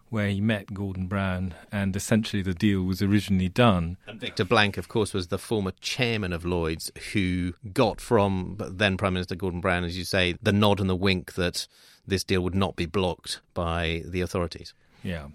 where 0.10 0.28
he 0.28 0.42
met 0.42 0.74
Gordon 0.74 1.08
Brown, 1.08 1.56
and 1.72 1.96
essentially 1.96 2.44
the 2.44 2.54
deal 2.54 2.84
was 2.84 3.02
originally 3.02 3.48
done. 3.48 3.96
And 4.06 4.20
Victor 4.20 4.44
Blank, 4.44 4.78
of 4.78 4.90
course, 4.90 5.14
was 5.14 5.28
the 5.28 5.38
former 5.38 5.72
chairman 5.80 6.34
of 6.34 6.44
Lloyd's 6.44 6.92
who 7.14 7.54
got 7.72 8.02
from 8.02 8.58
then 8.60 8.98
Prime 8.98 9.14
Minister 9.14 9.36
Gordon 9.36 9.62
Brown, 9.62 9.86
as 9.86 9.98
you 9.98 10.04
say, 10.04 10.36
the 10.42 10.52
nod 10.52 10.82
and 10.82 10.90
the 10.90 10.98
wink 10.98 11.36
that 11.36 11.66
this 12.06 12.26
deal 12.26 12.42
would 12.42 12.54
not 12.54 12.76
be 12.76 12.86
blocked 12.86 13.40
by 13.54 14.04
the 14.06 14.20
authorities. 14.20 14.74
Yeah. 15.02 15.28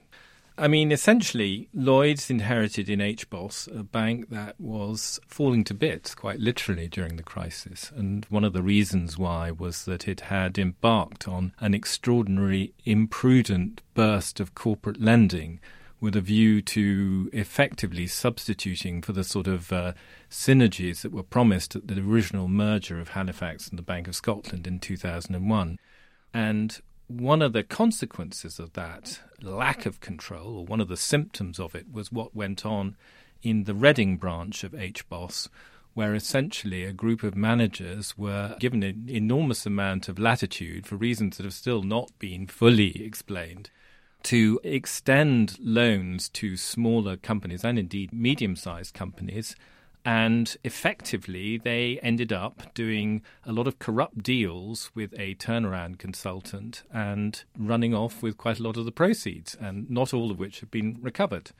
I 0.58 0.68
mean, 0.68 0.90
essentially, 0.90 1.68
Lloyd's 1.74 2.30
inherited 2.30 2.88
in 2.88 3.00
HBOS 3.00 3.78
a 3.78 3.82
bank 3.82 4.30
that 4.30 4.58
was 4.58 5.20
falling 5.26 5.64
to 5.64 5.74
bits, 5.74 6.14
quite 6.14 6.40
literally, 6.40 6.88
during 6.88 7.16
the 7.16 7.22
crisis. 7.22 7.92
And 7.94 8.24
one 8.30 8.42
of 8.42 8.54
the 8.54 8.62
reasons 8.62 9.18
why 9.18 9.50
was 9.50 9.84
that 9.84 10.08
it 10.08 10.20
had 10.22 10.56
embarked 10.56 11.28
on 11.28 11.52
an 11.60 11.74
extraordinary, 11.74 12.72
imprudent 12.86 13.82
burst 13.92 14.40
of 14.40 14.54
corporate 14.54 14.98
lending, 14.98 15.60
with 16.00 16.16
a 16.16 16.22
view 16.22 16.62
to 16.62 17.28
effectively 17.34 18.06
substituting 18.06 19.02
for 19.02 19.12
the 19.12 19.24
sort 19.24 19.46
of 19.46 19.70
uh, 19.72 19.92
synergies 20.30 21.02
that 21.02 21.12
were 21.12 21.22
promised 21.22 21.76
at 21.76 21.86
the 21.86 22.00
original 22.00 22.48
merger 22.48 22.98
of 22.98 23.10
Halifax 23.10 23.68
and 23.68 23.78
the 23.78 23.82
Bank 23.82 24.08
of 24.08 24.16
Scotland 24.16 24.66
in 24.66 24.78
2001. 24.78 25.78
And 26.32 26.80
one 27.08 27.42
of 27.42 27.52
the 27.52 27.62
consequences 27.62 28.58
of 28.58 28.72
that 28.72 29.20
lack 29.40 29.86
of 29.86 30.00
control, 30.00 30.58
or 30.58 30.64
one 30.64 30.80
of 30.80 30.88
the 30.88 30.96
symptoms 30.96 31.60
of 31.60 31.74
it, 31.74 31.92
was 31.92 32.10
what 32.10 32.34
went 32.34 32.66
on 32.66 32.96
in 33.42 33.64
the 33.64 33.74
Reading 33.74 34.16
branch 34.16 34.64
of 34.64 34.72
HBOS, 34.72 35.48
where 35.94 36.14
essentially 36.14 36.84
a 36.84 36.92
group 36.92 37.22
of 37.22 37.36
managers 37.36 38.18
were 38.18 38.56
given 38.58 38.82
an 38.82 39.06
enormous 39.08 39.64
amount 39.64 40.08
of 40.08 40.18
latitude 40.18 40.86
for 40.86 40.96
reasons 40.96 41.36
that 41.36 41.44
have 41.44 41.54
still 41.54 41.82
not 41.82 42.10
been 42.18 42.46
fully 42.46 43.02
explained 43.04 43.70
to 44.24 44.60
extend 44.64 45.56
loans 45.60 46.28
to 46.28 46.56
smaller 46.56 47.16
companies 47.16 47.64
and 47.64 47.78
indeed 47.78 48.12
medium 48.12 48.56
sized 48.56 48.92
companies 48.92 49.54
and 50.06 50.56
effectively, 50.62 51.58
they 51.58 51.98
ended 52.00 52.32
up 52.32 52.72
doing 52.74 53.22
a 53.44 53.50
lot 53.50 53.66
of 53.66 53.80
corrupt 53.80 54.22
deals 54.22 54.92
with 54.94 55.12
a 55.18 55.34
turnaround 55.34 55.98
consultant 55.98 56.84
and 56.92 57.42
running 57.58 57.92
off 57.92 58.22
with 58.22 58.36
quite 58.36 58.60
a 58.60 58.62
lot 58.62 58.76
of 58.76 58.84
the 58.84 58.92
proceeds, 58.92 59.56
and 59.56 59.90
not 59.90 60.14
all 60.14 60.30
of 60.30 60.38
which 60.38 60.60
have 60.60 60.70
been 60.70 60.96
recovered. 61.02 61.50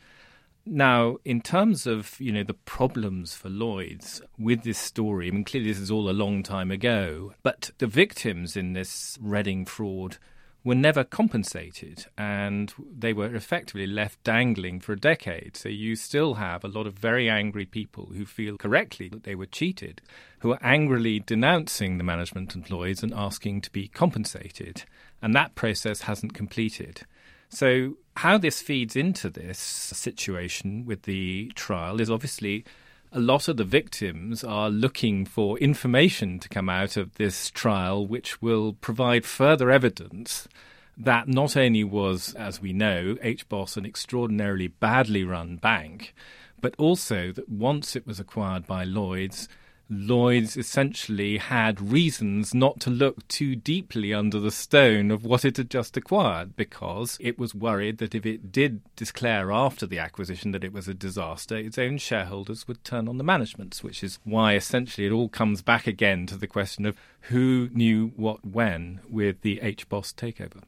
Now, 0.65 1.17
in 1.25 1.41
terms 1.41 1.89
of 1.89 2.21
you 2.21 2.31
know 2.31 2.45
the 2.45 2.55
problems 2.55 3.35
for 3.35 3.49
Lloyd's 3.49 4.23
with 4.39 4.63
this 4.63 4.79
story, 4.79 5.27
I 5.27 5.33
mean 5.33 5.43
clearly 5.43 5.73
this 5.73 5.81
is 5.81 5.91
all 5.91 6.09
a 6.09 6.13
long 6.13 6.45
time 6.45 6.71
ago, 6.71 7.35
but 7.43 7.73
the 7.79 7.89
victims 7.89 8.57
in 8.57 8.75
this 8.75 9.19
Reading 9.21 9.65
fraud 9.65 10.19
were 10.67 10.75
never 10.75 11.05
compensated 11.05 12.07
and 12.19 12.75
they 12.99 13.13
were 13.13 13.33
effectively 13.33 13.87
left 13.87 14.21
dangling 14.25 14.81
for 14.81 14.93
a 14.93 14.99
decade. 14.99 15.57
So 15.57 15.69
you 15.69 15.95
still 15.95 16.35
have 16.35 16.65
a 16.65 16.69
lot 16.69 16.89
of 16.89 16.95
very 16.95 17.31
angry 17.31 17.65
people 17.65 18.07
who 18.07 18.27
feel 18.27 18.57
correctly 18.57 19.09
that 19.11 19.23
they 19.23 19.37
were 19.37 19.47
cheated, 19.47 20.03
who 20.41 20.51
are 20.51 20.59
angrily 20.61 21.21
denouncing 21.21 21.99
the 21.99 22.05
management 22.05 22.57
employees 22.57 23.05
and 23.05 23.15
asking 23.15 23.61
to 23.61 23.71
be 23.71 23.87
compensated. 23.87 24.83
And 25.23 25.37
that 25.37 25.55
process 25.55 26.01
hasn't 26.01 26.35
completed. 26.35 27.03
So, 27.49 27.99
how 28.17 28.37
this 28.37 28.61
feeds 28.61 28.97
into 28.97 29.31
this 29.31 29.61
situation 29.61 30.85
with 30.85 31.03
the 31.03 31.53
trial 31.55 32.01
is 32.01 32.11
obviously 32.11 32.65
a 33.13 33.21
lot 33.21 33.49
of 33.49 33.57
the 33.57 33.65
victims 33.65 34.43
are 34.45 34.69
looking 34.71 35.25
for 35.25 35.59
information 35.59 36.39
to 36.39 36.49
come 36.49 36.69
out 36.69 36.97
of 36.97 37.15
this 37.15 37.51
trial 37.51 38.07
which 38.07 38.43
will 38.43 38.75
provide 38.75 39.25
further 39.25 39.71
evidence 39.71 40.49
that 40.97 41.29
not 41.29 41.57
only 41.57 41.85
was, 41.85 42.35
as 42.35 42.61
we 42.61 42.73
know, 42.73 43.17
HBOS 43.23 43.77
an 43.77 43.85
extraordinarily 43.87 44.69
badly 44.69 45.25
run 45.25 45.57
bank, 45.57 46.15
but 46.61 46.75
also 46.79 47.33
that 47.33 47.49
once 47.49 47.95
it 47.95 48.07
was 48.07 48.19
acquired 48.19 48.67
by 48.67 48.85
Lloyds, 48.85 49.49
Lloyds 49.89 50.57
essentially 50.57 51.39
had 51.39 51.93
reasons 51.93 52.53
not 52.53 52.81
to 52.81 52.91
look 52.91 53.27
too 53.29 53.55
deeply 53.55 54.13
under 54.13 54.41
the 54.41 54.51
stone 54.51 55.13
of 55.13 55.25
what 55.25 55.45
it 55.45 55.57
had 55.57 55.71
just 55.71 55.97
acquired 55.97 56.57
because 56.57 57.17
it 57.21 57.39
was 57.39 57.55
worried 57.55 57.99
that 57.99 58.15
if 58.15 58.27
it 58.27 58.51
did 58.51 58.81
declare 58.97 59.53
after 59.53 59.87
the 59.87 60.01
acquisition 60.01 60.51
that 60.51 60.65
it 60.65 60.73
was 60.73 60.89
a 60.89 60.95
disaster, 60.95 61.57
its 61.57 61.79
own 61.79 61.99
shareholders 61.99 62.67
would 62.67 62.83
turn 62.83 63.07
on 63.07 63.17
the 63.17 63.25
managements, 63.25 63.85
which 63.85 64.03
is 64.03 64.19
why 64.25 64.55
essentially 64.55 65.07
it 65.07 65.13
all 65.13 65.29
comes 65.29 65.63
back 65.63 65.87
again 65.87 66.27
to 66.27 66.37
the 66.37 66.49
question 66.49 66.85
of 66.85 66.97
who 67.23 67.69
knew 67.73 68.13
what 68.17 68.45
when 68.45 69.01
with 69.09 69.43
the 69.43 69.61
HBOS 69.63 70.13
takeover. 70.15 70.65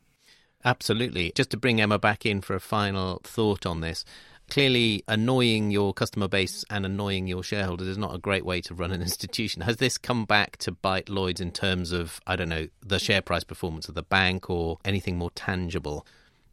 Absolutely. 0.64 1.32
Just 1.34 1.50
to 1.50 1.56
bring 1.56 1.80
Emma 1.80 1.98
back 1.98 2.24
in 2.24 2.40
for 2.40 2.54
a 2.54 2.60
final 2.60 3.20
thought 3.24 3.66
on 3.66 3.80
this, 3.80 4.04
clearly 4.48 5.04
annoying 5.06 5.70
your 5.70 5.92
customer 5.92 6.28
base 6.28 6.64
and 6.70 6.84
annoying 6.84 7.26
your 7.26 7.42
shareholders 7.42 7.88
is 7.88 7.98
not 7.98 8.14
a 8.14 8.18
great 8.18 8.44
way 8.44 8.60
to 8.62 8.74
run 8.74 8.92
an 8.92 9.02
institution. 9.08 9.62
Has 9.62 9.76
this 9.76 9.98
come 9.98 10.24
back 10.24 10.56
to 10.58 10.72
bite 10.72 11.08
Lloyd's 11.08 11.40
in 11.40 11.52
terms 11.52 11.92
of, 11.92 12.20
I 12.26 12.36
don't 12.36 12.48
know, 12.48 12.68
the 12.84 12.98
share 12.98 13.22
price 13.22 13.44
performance 13.44 13.88
of 13.88 13.94
the 13.94 14.02
bank 14.02 14.50
or 14.50 14.78
anything 14.84 15.16
more 15.16 15.30
tangible? 15.30 16.06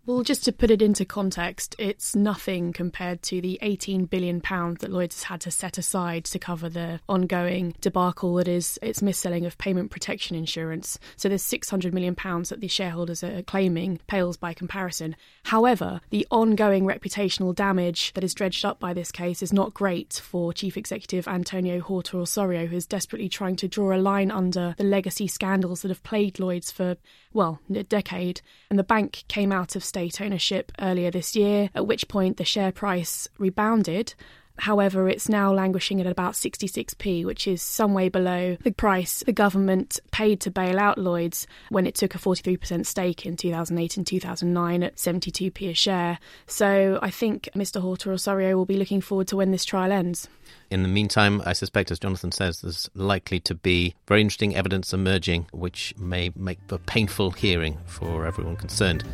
Well, 0.07 0.21
just 0.21 0.45
to 0.45 0.51
put 0.51 0.69
it 0.69 0.83
into 0.83 1.03
context, 1.03 1.75
it's 1.79 2.15
nothing 2.15 2.73
compared 2.73 3.23
to 3.23 3.41
the 3.41 3.57
£18 3.63 4.07
billion 4.07 4.39
that 4.39 4.91
Lloyds 4.91 5.15
has 5.15 5.23
had 5.23 5.41
to 5.41 5.51
set 5.51 5.79
aside 5.79 6.25
to 6.25 6.37
cover 6.37 6.69
the 6.69 6.99
ongoing 7.09 7.73
debacle 7.81 8.35
that 8.35 8.47
is 8.47 8.77
its 8.83 9.01
mis-selling 9.01 9.47
of 9.47 9.57
payment 9.57 9.89
protection 9.89 10.35
insurance. 10.35 10.99
So 11.15 11.27
there's 11.27 11.41
£600 11.41 11.91
million 11.91 12.13
that 12.13 12.59
the 12.59 12.67
shareholders 12.67 13.23
are 13.23 13.41
claiming 13.41 13.99
pales 14.05 14.37
by 14.37 14.53
comparison. 14.53 15.15
However, 15.45 16.01
the 16.11 16.27
ongoing 16.29 16.85
reputational 16.85 17.55
damage 17.55 18.13
that 18.13 18.23
is 18.23 18.35
dredged 18.35 18.63
up 18.63 18.79
by 18.79 18.93
this 18.93 19.11
case 19.11 19.41
is 19.41 19.51
not 19.51 19.73
great 19.73 20.21
for 20.23 20.53
Chief 20.53 20.77
Executive 20.77 21.27
Antonio 21.27 21.79
Horta 21.79 22.19
Osorio, 22.19 22.67
who 22.67 22.75
is 22.75 22.85
desperately 22.85 23.27
trying 23.27 23.55
to 23.55 23.67
draw 23.67 23.91
a 23.91 23.97
line 23.97 24.29
under 24.29 24.75
the 24.77 24.83
legacy 24.83 25.27
scandals 25.27 25.81
that 25.81 25.89
have 25.89 26.03
plagued 26.03 26.39
Lloyds 26.39 26.69
for, 26.69 26.95
well, 27.33 27.59
a 27.73 27.81
decade. 27.81 28.41
And 28.69 28.77
the 28.77 28.83
bank 28.83 29.23
came 29.27 29.51
out 29.51 29.75
of 29.75 29.83
state 29.95 30.19
ownership 30.19 30.73
earlier 30.81 31.09
this 31.09 31.37
year, 31.37 31.69
at 31.73 31.87
which 31.87 32.09
point 32.09 32.35
the 32.35 32.43
share 32.43 32.73
price 32.73 33.29
rebounded. 33.37 34.13
However, 34.57 35.07
it's 35.07 35.29
now 35.29 35.53
languishing 35.53 36.01
at 36.01 36.07
about 36.07 36.33
66p, 36.33 37.23
which 37.23 37.47
is 37.47 37.61
some 37.61 37.93
way 37.93 38.09
below 38.09 38.57
the 38.61 38.71
price 38.71 39.23
the 39.25 39.31
government 39.31 40.01
paid 40.11 40.41
to 40.41 40.51
bail 40.51 40.77
out 40.79 40.97
Lloyds 40.97 41.47
when 41.69 41.87
it 41.87 41.95
took 41.95 42.13
a 42.13 42.17
43% 42.17 42.85
stake 42.85 43.25
in 43.25 43.37
2008 43.37 43.95
and 43.95 44.05
2009 44.05 44.83
at 44.83 44.97
72p 44.97 45.69
a 45.69 45.73
share. 45.73 46.19
So 46.45 46.99
I 47.01 47.09
think 47.09 47.47
Mr. 47.55 47.79
Horta 47.79 48.11
Osorio 48.11 48.57
will 48.57 48.65
be 48.65 48.77
looking 48.77 48.99
forward 48.99 49.29
to 49.29 49.37
when 49.37 49.51
this 49.51 49.63
trial 49.63 49.93
ends. 49.93 50.27
In 50.69 50.83
the 50.83 50.89
meantime, 50.89 51.41
I 51.45 51.53
suspect, 51.53 51.89
as 51.89 51.99
Jonathan 51.99 52.33
says, 52.33 52.59
there's 52.59 52.89
likely 52.95 53.39
to 53.41 53.55
be 53.55 53.95
very 54.07 54.19
interesting 54.19 54.57
evidence 54.57 54.93
emerging, 54.93 55.47
which 55.53 55.93
may 55.97 56.33
make 56.35 56.59
a 56.69 56.79
painful 56.79 57.31
hearing 57.31 57.77
for 57.85 58.25
everyone 58.25 58.57
concerned. 58.57 59.05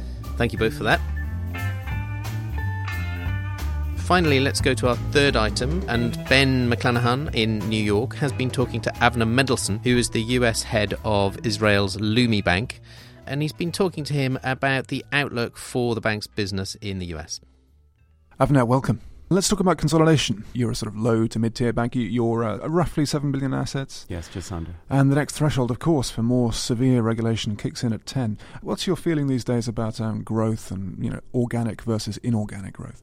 Thank 0.41 0.53
you 0.53 0.57
both 0.57 0.75
for 0.75 0.85
that. 0.85 0.99
Finally, 3.97 4.39
let's 4.39 4.59
go 4.59 4.73
to 4.73 4.87
our 4.87 4.95
third 5.11 5.35
item. 5.35 5.83
And 5.87 6.13
Ben 6.27 6.67
McClanahan 6.67 7.35
in 7.35 7.59
New 7.69 7.83
York 7.83 8.15
has 8.15 8.31
been 8.31 8.49
talking 8.49 8.81
to 8.81 8.91
Avner 8.93 9.31
Mendelson, 9.31 9.79
who 9.83 9.99
is 9.99 10.09
the 10.09 10.21
US 10.39 10.63
head 10.63 10.95
of 11.05 11.37
Israel's 11.45 11.97
Leumi 11.97 12.43
Bank. 12.43 12.81
And 13.27 13.43
he's 13.43 13.53
been 13.53 13.71
talking 13.71 14.03
to 14.05 14.15
him 14.15 14.39
about 14.43 14.87
the 14.87 15.05
outlook 15.11 15.57
for 15.57 15.93
the 15.93 16.01
bank's 16.01 16.25
business 16.25 16.73
in 16.81 16.97
the 16.97 17.05
US. 17.13 17.39
Avner, 18.39 18.65
welcome. 18.65 18.99
Let's 19.31 19.47
talk 19.47 19.61
about 19.61 19.77
consolidation. 19.77 20.43
You're 20.51 20.71
a 20.71 20.75
sort 20.75 20.91
of 20.93 20.99
low 20.99 21.25
to 21.25 21.39
mid 21.39 21.55
tier 21.55 21.71
bank. 21.71 21.95
You're 21.95 22.43
uh, 22.43 22.67
roughly 22.67 23.05
7 23.05 23.31
billion 23.31 23.53
assets. 23.53 24.05
Yes, 24.09 24.27
just 24.27 24.51
under. 24.51 24.75
And 24.89 25.09
the 25.09 25.15
next 25.15 25.35
threshold, 25.35 25.71
of 25.71 25.79
course, 25.79 26.09
for 26.11 26.21
more 26.21 26.51
severe 26.51 27.01
regulation 27.01 27.55
kicks 27.55 27.81
in 27.81 27.93
at 27.93 28.05
10. 28.05 28.37
What's 28.61 28.87
your 28.87 28.97
feeling 28.97 29.27
these 29.27 29.45
days 29.45 29.69
about 29.69 30.01
um, 30.01 30.21
growth 30.21 30.69
and 30.69 31.01
you 31.01 31.09
know 31.09 31.21
organic 31.33 31.81
versus 31.83 32.17
inorganic 32.17 32.73
growth? 32.73 33.01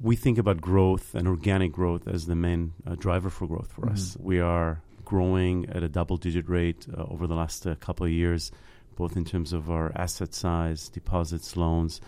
We 0.00 0.16
think 0.16 0.36
about 0.36 0.60
growth 0.60 1.14
and 1.14 1.28
organic 1.28 1.70
growth 1.70 2.08
as 2.08 2.26
the 2.26 2.34
main 2.34 2.72
uh, 2.84 2.96
driver 2.96 3.30
for 3.30 3.46
growth 3.46 3.70
for 3.70 3.82
mm-hmm. 3.82 3.94
us. 3.94 4.16
We 4.18 4.40
are 4.40 4.82
growing 5.04 5.68
at 5.68 5.84
a 5.84 5.88
double 5.88 6.16
digit 6.16 6.48
rate 6.48 6.88
uh, 6.92 7.04
over 7.04 7.28
the 7.28 7.36
last 7.36 7.68
uh, 7.68 7.76
couple 7.76 8.04
of 8.04 8.10
years, 8.10 8.50
both 8.96 9.16
in 9.16 9.24
terms 9.24 9.52
of 9.52 9.70
our 9.70 9.92
asset 9.94 10.34
size, 10.34 10.88
deposits, 10.88 11.56
loans, 11.56 12.00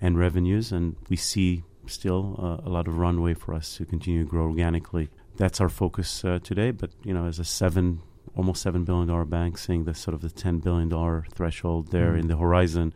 and 0.00 0.16
revenues. 0.16 0.70
And 0.70 0.94
we 1.08 1.16
see 1.16 1.64
still 1.90 2.36
uh, 2.38 2.68
a 2.68 2.70
lot 2.70 2.88
of 2.88 2.98
runway 2.98 3.34
for 3.34 3.54
us 3.54 3.76
to 3.76 3.84
continue 3.84 4.24
to 4.24 4.28
grow 4.28 4.44
organically. 4.44 5.08
That's 5.36 5.60
our 5.60 5.68
focus 5.68 6.24
uh, 6.24 6.38
today. 6.42 6.70
But 6.70 6.90
you 7.02 7.12
know, 7.14 7.26
as 7.26 7.38
a 7.38 7.44
seven, 7.44 8.00
almost 8.36 8.62
seven 8.62 8.84
billion 8.84 9.08
dollar 9.08 9.24
bank, 9.24 9.58
seeing 9.58 9.84
the 9.84 9.94
sort 9.94 10.14
of 10.14 10.20
the 10.20 10.30
ten 10.30 10.58
billion 10.58 10.88
dollar 10.88 11.26
threshold 11.34 11.90
there 11.90 12.12
mm. 12.12 12.20
in 12.20 12.28
the 12.28 12.36
horizon. 12.36 12.94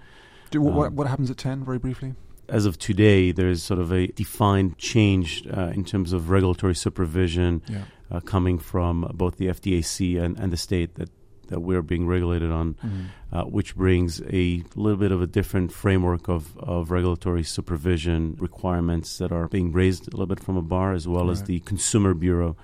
Do, 0.51 0.67
um, 0.67 0.75
what, 0.75 0.93
what 0.93 1.07
happens 1.07 1.31
at 1.31 1.37
ten? 1.37 1.65
Very 1.65 1.79
briefly 1.79 2.15
as 2.49 2.65
of 2.65 2.79
today, 2.79 3.31
there 3.31 3.49
is 3.49 3.63
sort 3.63 3.79
of 3.79 3.93
a 3.93 4.07
defined 4.09 4.79
change 4.79 5.47
uh, 5.47 5.71
in 5.75 5.85
terms 5.85 6.13
of 6.13 6.31
regulatory 6.31 6.75
supervision 6.75 7.63
yeah. 7.69 7.83
uh, 8.11 8.21
coming 8.21 8.59
from 8.59 9.11
both 9.15 9.37
the 9.37 9.49
FDIC 9.49 10.21
and, 10.21 10.39
and 10.39 10.53
the 10.53 10.57
state 10.57 10.95
that 10.95 11.11
that 11.49 11.61
we're 11.61 11.83
being 11.83 12.07
regulated 12.07 12.51
on, 12.51 12.75
mm-hmm. 12.75 13.03
uh, 13.33 13.45
which 13.45 13.77
brings 13.77 14.21
a 14.33 14.63
little 14.75 14.99
bit 14.99 15.13
of 15.13 15.21
a 15.21 15.27
different 15.27 15.73
framework 15.73 16.29
of, 16.29 16.57
of 16.59 16.91
regulatory 16.91 17.43
supervision 17.43 18.37
requirements 18.39 19.19
that 19.19 19.33
are 19.33 19.49
being 19.49 19.73
raised 19.73 20.09
a 20.09 20.11
little 20.11 20.27
bit 20.27 20.41
from 20.41 20.57
a 20.57 20.63
bar, 20.63 20.93
as 20.93 21.07
well 21.07 21.25
right. 21.25 21.33
as 21.33 21.43
the 21.45 21.61
Consumer 21.61 22.15
Bureau 22.15 22.57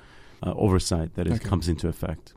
uh, 0.42 0.52
oversight 0.54 1.14
that 1.14 1.26
okay. 1.26 1.38
comes 1.38 1.68
into 1.68 1.88
effect. 1.88 2.34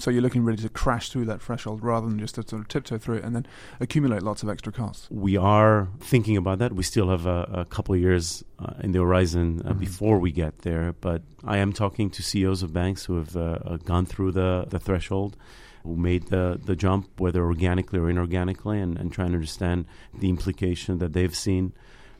So 0.00 0.10
you're 0.10 0.22
looking 0.22 0.44
really 0.44 0.62
to 0.62 0.68
crash 0.70 1.10
through 1.10 1.26
that 1.26 1.42
threshold 1.42 1.82
rather 1.82 2.08
than 2.08 2.18
just 2.18 2.36
to 2.36 2.48
sort 2.48 2.62
of 2.62 2.68
tiptoe 2.68 2.96
through 2.96 3.16
it 3.16 3.24
and 3.24 3.36
then 3.36 3.46
accumulate 3.80 4.22
lots 4.22 4.42
of 4.42 4.48
extra 4.48 4.72
costs. 4.72 5.06
We 5.10 5.36
are 5.36 5.88
thinking 6.00 6.38
about 6.38 6.58
that. 6.60 6.72
We 6.72 6.82
still 6.84 7.10
have 7.10 7.26
a, 7.26 7.50
a 7.52 7.64
couple 7.66 7.94
of 7.94 8.00
years 8.00 8.42
uh, 8.58 8.72
in 8.82 8.92
the 8.92 9.00
horizon 9.00 9.60
uh, 9.60 9.70
mm-hmm. 9.70 9.78
before 9.78 10.18
we 10.18 10.32
get 10.32 10.60
there. 10.60 10.94
But 11.00 11.22
I 11.44 11.58
am 11.58 11.74
talking 11.74 12.08
to 12.10 12.22
CEOs 12.22 12.62
of 12.62 12.72
banks 12.72 13.04
who 13.04 13.16
have 13.16 13.36
uh, 13.36 13.58
uh, 13.62 13.76
gone 13.76 14.06
through 14.06 14.32
the, 14.32 14.64
the 14.68 14.78
threshold 14.78 15.36
who 15.82 15.96
made 15.96 16.28
the, 16.28 16.60
the 16.62 16.76
jump, 16.76 17.08
whether 17.18 17.44
organically 17.44 17.98
or 17.98 18.12
inorganically, 18.12 18.82
and, 18.82 18.98
and 18.98 19.12
trying 19.12 19.28
to 19.28 19.34
understand 19.34 19.86
the 20.18 20.28
implication 20.28 20.98
that 20.98 21.12
they've 21.12 21.34
seen. 21.34 21.72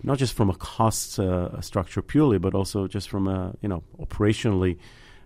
not 0.02 0.18
just 0.18 0.32
from 0.32 0.48
a 0.48 0.54
cost 0.54 1.18
uh, 1.18 1.60
structure 1.60 2.02
purely, 2.02 2.38
but 2.38 2.54
also 2.54 2.86
just 2.86 3.08
from 3.08 3.28
a 3.28 3.54
you 3.60 3.68
know 3.68 3.82
operationally 3.98 4.78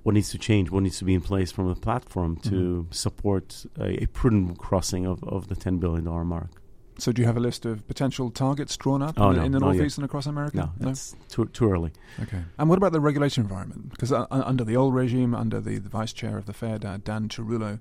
what 0.04 0.14
needs 0.14 0.30
to 0.30 0.38
change, 0.38 0.70
what 0.70 0.82
needs 0.82 0.98
to 0.98 1.04
be 1.04 1.14
in 1.14 1.22
place 1.22 1.50
from 1.50 1.68
the 1.68 1.74
platform 1.74 2.36
to 2.36 2.50
mm-hmm. 2.50 2.92
support 2.92 3.64
a, 3.80 4.02
a, 4.02 4.06
prudent 4.06 4.58
crossing 4.58 5.06
of, 5.06 5.24
of 5.24 5.48
the 5.48 5.56
$10 5.56 5.80
billion 5.80 6.04
mark. 6.26 6.60
So, 6.98 7.12
do 7.12 7.22
you 7.22 7.26
have 7.26 7.36
a 7.36 7.40
list 7.40 7.66
of 7.66 7.86
potential 7.88 8.30
targets 8.30 8.76
drawn 8.76 9.02
up 9.02 9.18
oh, 9.18 9.30
in, 9.30 9.36
no, 9.36 9.42
in, 9.42 9.52
the 9.52 9.60
Northeast 9.60 9.98
and 9.98 10.04
across 10.04 10.26
America? 10.26 10.70
No, 10.78 10.90
no? 10.90 10.94
too, 11.28 11.46
too 11.46 11.70
early. 11.70 11.90
Okay. 12.22 12.42
And 12.58 12.68
what 12.68 12.78
about 12.78 12.92
the 12.92 13.00
regulation 13.00 13.42
environment? 13.42 13.90
Because 13.90 14.12
uh, 14.12 14.26
under 14.30 14.64
the 14.64 14.76
old 14.76 14.94
regime, 14.94 15.34
under 15.34 15.60
the, 15.60 15.78
the 15.78 15.88
vice 15.88 16.12
chair 16.12 16.38
of 16.38 16.46
the 16.46 16.52
Fed, 16.52 16.84
uh, 16.84 16.98
Dan 16.98 17.28
Tarullo, 17.28 17.80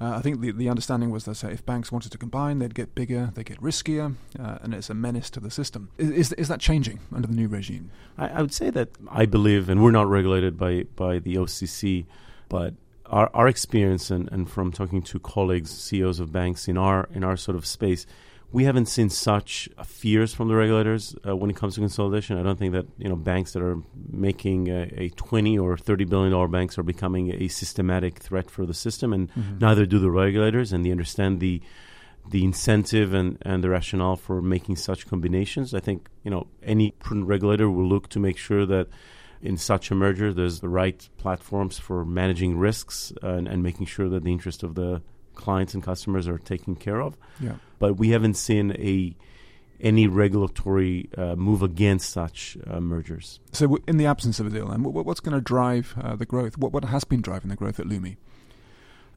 uh, 0.00 0.14
I 0.16 0.20
think 0.20 0.40
the, 0.40 0.50
the 0.50 0.68
understanding 0.68 1.10
was 1.10 1.24
that 1.24 1.44
if 1.44 1.64
banks 1.64 1.92
wanted 1.92 2.12
to 2.12 2.18
combine, 2.18 2.58
they'd 2.58 2.74
get 2.74 2.94
bigger, 2.94 3.30
they 3.34 3.44
get 3.44 3.60
riskier, 3.60 4.14
uh, 4.38 4.58
and 4.62 4.74
it's 4.74 4.88
a 4.88 4.94
menace 4.94 5.30
to 5.30 5.40
the 5.40 5.50
system. 5.50 5.90
Is, 5.98 6.10
is, 6.10 6.32
is 6.34 6.48
that 6.48 6.60
changing 6.60 7.00
under 7.14 7.28
the 7.28 7.34
new 7.34 7.48
regime? 7.48 7.90
I, 8.16 8.28
I, 8.28 8.40
would 8.40 8.54
say 8.54 8.70
that 8.70 8.88
I 9.10 9.26
believe, 9.26 9.68
and 9.68 9.82
we're 9.82 9.90
not 9.90 10.08
regulated 10.08 10.56
by, 10.56 10.84
by 10.96 11.18
the 11.18 11.36
OCC, 11.36 12.06
but 12.48 12.74
our, 13.10 13.30
our 13.34 13.48
experience 13.48 14.10
and, 14.10 14.30
and 14.32 14.48
from 14.48 14.72
talking 14.72 15.02
to 15.02 15.18
colleagues, 15.18 15.70
CEOs 15.70 16.20
of 16.20 16.32
banks 16.32 16.68
in 16.68 16.78
our 16.78 17.08
in 17.12 17.24
our 17.24 17.36
sort 17.36 17.56
of 17.56 17.66
space, 17.66 18.06
we 18.52 18.64
haven't 18.64 18.86
seen 18.86 19.10
such 19.10 19.68
fears 19.84 20.34
from 20.34 20.48
the 20.48 20.54
regulators 20.54 21.14
uh, 21.26 21.36
when 21.36 21.50
it 21.50 21.56
comes 21.56 21.74
to 21.74 21.80
consolidation. 21.80 22.36
I 22.36 22.42
don't 22.42 22.58
think 22.58 22.72
that 22.72 22.86
you 22.98 23.08
know 23.08 23.16
banks 23.16 23.52
that 23.52 23.62
are 23.62 23.78
making 24.10 24.68
a, 24.68 24.92
a 24.96 25.08
twenty 25.10 25.58
or 25.58 25.76
thirty 25.76 26.04
billion 26.04 26.32
dollar 26.32 26.48
banks 26.48 26.78
are 26.78 26.82
becoming 26.82 27.32
a 27.32 27.48
systematic 27.48 28.18
threat 28.18 28.50
for 28.50 28.66
the 28.66 28.74
system, 28.74 29.12
and 29.12 29.30
mm-hmm. 29.30 29.58
neither 29.58 29.86
do 29.86 29.98
the 29.98 30.10
regulators, 30.10 30.72
and 30.72 30.84
they 30.84 30.90
understand 30.90 31.40
the 31.40 31.62
the 32.28 32.44
incentive 32.44 33.14
and, 33.14 33.38
and 33.42 33.64
the 33.64 33.70
rationale 33.70 34.16
for 34.16 34.42
making 34.42 34.76
such 34.76 35.06
combinations. 35.06 35.72
I 35.72 35.80
think 35.80 36.08
you 36.24 36.30
know 36.30 36.48
any 36.62 36.92
prudent 36.92 37.28
regulator 37.28 37.70
will 37.70 37.88
look 37.88 38.08
to 38.10 38.18
make 38.18 38.36
sure 38.36 38.66
that 38.66 38.88
in 39.42 39.56
such 39.56 39.90
a 39.90 39.94
merger 39.94 40.34
there's 40.34 40.60
the 40.60 40.68
right 40.68 41.08
platforms 41.16 41.78
for 41.78 42.04
managing 42.04 42.58
risks 42.58 43.12
and, 43.22 43.48
and 43.48 43.62
making 43.62 43.86
sure 43.86 44.08
that 44.08 44.22
the 44.22 44.32
interest 44.32 44.62
of 44.62 44.74
the 44.74 45.02
clients 45.34 45.74
and 45.74 45.82
customers 45.82 46.28
are 46.28 46.38
taken 46.38 46.76
care 46.76 47.00
of. 47.00 47.16
Yeah. 47.40 47.54
But 47.78 47.96
we 47.96 48.10
haven't 48.10 48.34
seen 48.34 48.72
a 48.72 49.16
any 49.80 50.06
regulatory 50.06 51.08
uh, 51.16 51.34
move 51.36 51.62
against 51.62 52.10
such 52.10 52.56
uh, 52.66 52.80
mergers. 52.80 53.40
So, 53.52 53.64
w- 53.64 53.82
in 53.88 53.96
the 53.96 54.06
absence 54.06 54.38
of 54.38 54.46
a 54.46 54.50
deal, 54.50 54.68
then, 54.68 54.82
w- 54.82 55.02
what's 55.02 55.20
going 55.20 55.34
to 55.34 55.40
drive 55.40 55.94
uh, 56.00 56.16
the 56.16 56.26
growth? 56.26 56.58
What, 56.58 56.72
what 56.72 56.84
has 56.84 57.04
been 57.04 57.22
driving 57.22 57.48
the 57.48 57.56
growth 57.56 57.80
at 57.80 57.86
Leumi? 57.86 58.16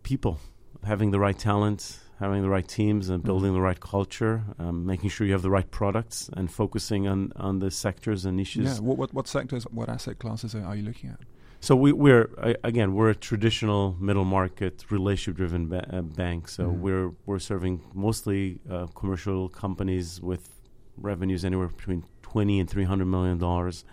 People 0.03 0.39
having 0.85 1.11
the 1.11 1.19
right 1.19 1.37
talent, 1.37 1.99
having 2.19 2.41
the 2.41 2.49
right 2.49 2.67
teams, 2.67 3.09
and 3.09 3.23
building 3.23 3.49
mm-hmm. 3.49 3.55
the 3.55 3.61
right 3.61 3.79
culture, 3.79 4.43
um, 4.59 4.85
making 4.85 5.09
sure 5.09 5.27
you 5.27 5.33
have 5.33 5.41
the 5.41 5.49
right 5.49 5.69
products, 5.69 6.29
and 6.33 6.51
focusing 6.51 7.07
on, 7.07 7.33
on 7.35 7.59
the 7.59 7.69
sectors 7.69 8.25
and 8.25 8.37
niches. 8.37 8.79
Yeah. 8.79 8.85
What, 8.85 8.97
what, 8.97 9.13
what 9.13 9.27
sectors, 9.27 9.65
what 9.65 9.89
asset 9.89 10.19
classes 10.19 10.55
are 10.55 10.75
you 10.75 10.83
looking 10.83 11.09
at? 11.09 11.19
So 11.63 11.77
we, 11.77 11.93
we're 11.93 12.29
again 12.65 12.93
we're 12.93 13.11
a 13.11 13.15
traditional 13.15 13.95
middle 13.97 14.25
market 14.25 14.83
relationship 14.89 15.37
driven 15.37 15.69
ba- 15.69 15.87
uh, 15.89 16.01
bank. 16.01 16.49
So 16.49 16.63
mm 16.65 16.77
we're 16.83 17.11
we're 17.25 17.39
serving 17.39 17.79
mostly 17.93 18.59
uh, 18.69 18.87
commercial 18.87 19.47
companies 19.47 20.19
with 20.19 20.49
revenues 20.97 21.45
anywhere 21.45 21.69
between 21.69 22.03
twenty 22.21 22.59
and 22.59 22.69
three 22.69 22.83
hundred 22.83 23.05
million 23.05 23.37
dollars. 23.37 23.85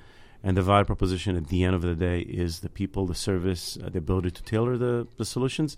And 0.42 0.56
the 0.56 0.62
value 0.62 0.84
proposition 0.84 1.36
at 1.36 1.46
the 1.46 1.62
end 1.62 1.76
of 1.76 1.82
the 1.82 1.94
day 1.94 2.18
is 2.22 2.58
the 2.58 2.68
people, 2.68 3.06
the 3.06 3.14
service, 3.14 3.78
uh, 3.80 3.88
the 3.88 3.98
ability 3.98 4.32
to 4.32 4.42
tailor 4.42 4.76
the, 4.76 5.06
the 5.16 5.24
solutions. 5.24 5.76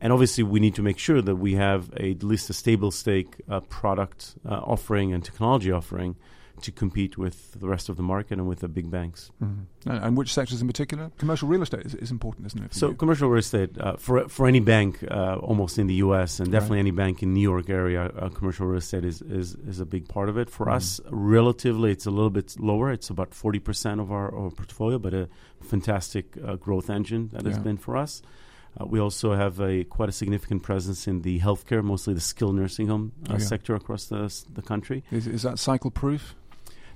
And 0.00 0.14
obviously, 0.14 0.42
we 0.42 0.58
need 0.58 0.74
to 0.76 0.82
make 0.82 0.98
sure 0.98 1.20
that 1.20 1.36
we 1.36 1.52
have 1.56 1.92
a, 1.98 2.12
at 2.12 2.22
least 2.22 2.48
a 2.48 2.54
stable 2.54 2.90
stake 2.90 3.34
uh, 3.50 3.60
product 3.60 4.36
uh, 4.48 4.54
offering 4.74 5.12
and 5.12 5.22
technology 5.22 5.70
offering 5.70 6.16
to 6.62 6.72
compete 6.72 7.18
with 7.18 7.52
the 7.52 7.68
rest 7.68 7.88
of 7.88 7.96
the 7.96 8.02
market 8.02 8.38
and 8.38 8.48
with 8.48 8.60
the 8.60 8.68
big 8.68 8.90
banks. 8.90 9.30
Mm-hmm. 9.42 9.90
And, 9.90 10.04
and, 10.04 10.16
which 10.16 10.32
sectors 10.32 10.60
in 10.60 10.66
particular? 10.66 11.10
Commercial 11.18 11.48
real 11.48 11.62
estate 11.62 11.84
is, 11.84 11.94
is 11.94 12.10
important, 12.10 12.46
isn't 12.46 12.62
it? 12.64 12.74
So, 12.74 12.94
commercial 12.94 13.28
real 13.28 13.38
estate 13.38 13.78
uh, 13.78 13.96
for 13.96 14.28
for 14.28 14.46
any 14.46 14.60
bank, 14.60 15.04
uh, 15.10 15.36
almost 15.36 15.78
in 15.78 15.86
the 15.86 15.94
U.S. 16.06 16.40
and 16.40 16.50
definitely 16.50 16.78
right. 16.78 16.88
any 16.88 16.90
bank 16.90 17.22
in 17.22 17.34
New 17.34 17.42
York 17.42 17.68
area, 17.68 18.06
uh, 18.06 18.28
commercial 18.30 18.66
real 18.66 18.78
estate 18.78 19.04
is, 19.04 19.22
is 19.22 19.54
is 19.66 19.80
a 19.80 19.86
big 19.86 20.08
part 20.08 20.28
of 20.28 20.36
it. 20.38 20.50
For 20.50 20.66
mm-hmm. 20.66 20.76
us, 20.76 21.00
relatively, 21.10 21.90
it's 21.90 22.06
a 22.06 22.10
little 22.10 22.30
bit 22.30 22.58
lower. 22.58 22.90
It's 22.90 23.10
about 23.10 23.34
forty 23.34 23.58
percent 23.58 24.00
of 24.00 24.10
our, 24.10 24.34
our, 24.34 24.50
portfolio, 24.50 24.98
but 24.98 25.14
a 25.14 25.28
fantastic 25.62 26.36
uh, 26.44 26.56
growth 26.56 26.90
engine 26.90 27.30
that 27.32 27.44
yeah. 27.44 27.50
has 27.50 27.58
been 27.58 27.76
for 27.76 27.96
us. 27.96 28.22
Uh, 28.78 28.86
we 28.86 29.00
also 29.00 29.34
have 29.34 29.60
a 29.60 29.84
quite 29.84 30.08
a 30.08 30.12
significant 30.12 30.62
presence 30.62 31.06
in 31.06 31.22
the 31.22 31.40
healthcare, 31.40 31.82
mostly 31.82 32.12
the 32.14 32.20
skilled 32.20 32.54
nursing 32.54 32.88
home 32.88 33.12
uh, 33.28 33.32
oh, 33.32 33.36
yeah. 33.38 33.38
sector 33.38 33.74
across 33.74 34.06
the 34.06 34.44
the 34.52 34.62
country. 34.62 35.02
Is, 35.10 35.26
is 35.26 35.42
that 35.42 35.58
cycle 35.58 35.90
proof? 35.90 36.34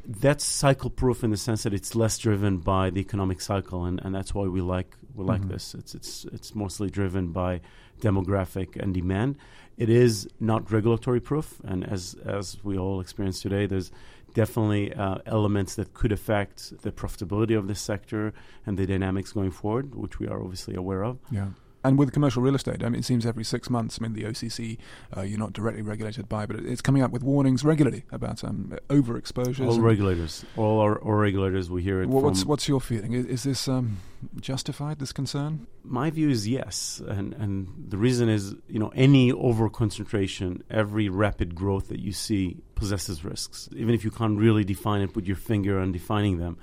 That's 0.06 0.44
cycle 0.44 0.90
proof 0.90 1.22
in 1.24 1.30
the 1.30 1.36
sense 1.36 1.62
that 1.64 1.74
it's 1.74 1.94
less 1.94 2.18
driven 2.18 2.58
by 2.58 2.90
the 2.90 3.00
economic 3.00 3.40
cycle, 3.40 3.84
and, 3.84 4.00
and 4.04 4.14
that's 4.14 4.34
why 4.34 4.46
we 4.46 4.60
like 4.60 4.96
we 5.14 5.24
like 5.24 5.40
mm-hmm. 5.40 5.52
this. 5.52 5.74
It's 5.74 5.94
it's 5.94 6.24
it's 6.26 6.54
mostly 6.54 6.90
driven 6.90 7.32
by 7.32 7.60
demographic 8.00 8.76
and 8.76 8.94
demand. 8.94 9.36
It 9.76 9.88
is 9.88 10.28
not 10.40 10.70
regulatory 10.70 11.20
proof, 11.20 11.60
and 11.64 11.84
as 11.84 12.16
as 12.24 12.58
we 12.62 12.78
all 12.78 13.00
experience 13.00 13.40
today, 13.40 13.66
there's 13.66 13.90
definitely 14.34 14.92
uh, 14.94 15.18
elements 15.26 15.74
that 15.74 15.92
could 15.94 16.12
affect 16.12 16.82
the 16.82 16.92
profitability 16.92 17.58
of 17.58 17.66
this 17.66 17.80
sector 17.80 18.32
and 18.66 18.78
the 18.78 18.86
dynamics 18.86 19.32
going 19.32 19.50
forward, 19.50 19.94
which 19.94 20.18
we 20.18 20.28
are 20.28 20.40
obviously 20.40 20.74
aware 20.74 21.04
of. 21.04 21.18
Yeah. 21.30 21.48
And 21.82 21.98
with 21.98 22.12
commercial 22.12 22.42
real 22.42 22.54
estate, 22.54 22.84
I 22.84 22.90
mean, 22.90 22.98
it 23.00 23.04
seems 23.04 23.24
every 23.24 23.44
six 23.44 23.70
months, 23.70 23.98
I 23.98 24.02
mean, 24.02 24.12
the 24.12 24.24
OCC, 24.24 24.76
uh, 25.16 25.22
you're 25.22 25.38
not 25.38 25.54
directly 25.54 25.80
regulated 25.80 26.28
by, 26.28 26.44
but 26.44 26.56
it's 26.56 26.82
coming 26.82 27.02
up 27.02 27.10
with 27.10 27.22
warnings 27.22 27.64
regularly 27.64 28.04
about 28.12 28.44
um, 28.44 28.76
overexposures. 28.88 29.66
All 29.66 29.80
regulators, 29.80 30.44
all 30.56 30.80
our, 30.80 30.98
regulators, 31.02 31.70
we 31.70 31.82
hear 31.82 32.02
it. 32.02 32.08
What's, 32.08 32.44
what's 32.44 32.68
your 32.68 32.82
feeling? 32.82 33.14
Is, 33.14 33.24
is 33.24 33.42
this 33.44 33.66
um, 33.66 33.98
justified, 34.40 34.98
this 34.98 35.12
concern? 35.12 35.66
My 35.82 36.10
view 36.10 36.28
is 36.28 36.46
yes. 36.46 37.00
And, 37.08 37.32
and 37.34 37.68
the 37.88 37.96
reason 37.96 38.28
is, 38.28 38.54
you 38.68 38.78
know, 38.78 38.92
any 38.94 39.32
over 39.32 39.70
concentration, 39.70 40.62
every 40.70 41.08
rapid 41.08 41.54
growth 41.54 41.88
that 41.88 42.00
you 42.00 42.12
see 42.12 42.58
possesses 42.74 43.24
risks. 43.24 43.70
Even 43.74 43.94
if 43.94 44.04
you 44.04 44.10
can't 44.10 44.38
really 44.38 44.64
define 44.64 45.00
it, 45.00 45.14
put 45.14 45.24
your 45.24 45.36
finger 45.36 45.78
on 45.80 45.92
defining 45.92 46.36
them. 46.36 46.58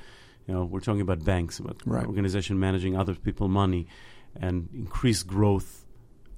You 0.45 0.53
know, 0.53 0.63
we're 0.63 0.79
talking 0.79 1.01
about 1.01 1.25
banks, 1.25 1.57
about 1.57 1.81
right. 1.85 2.05
organization 2.05 2.59
managing 2.59 2.95
other 2.95 3.15
people's 3.15 3.49
money 3.49 3.87
and 4.41 4.69
increased 4.73 5.27
growth, 5.27 5.85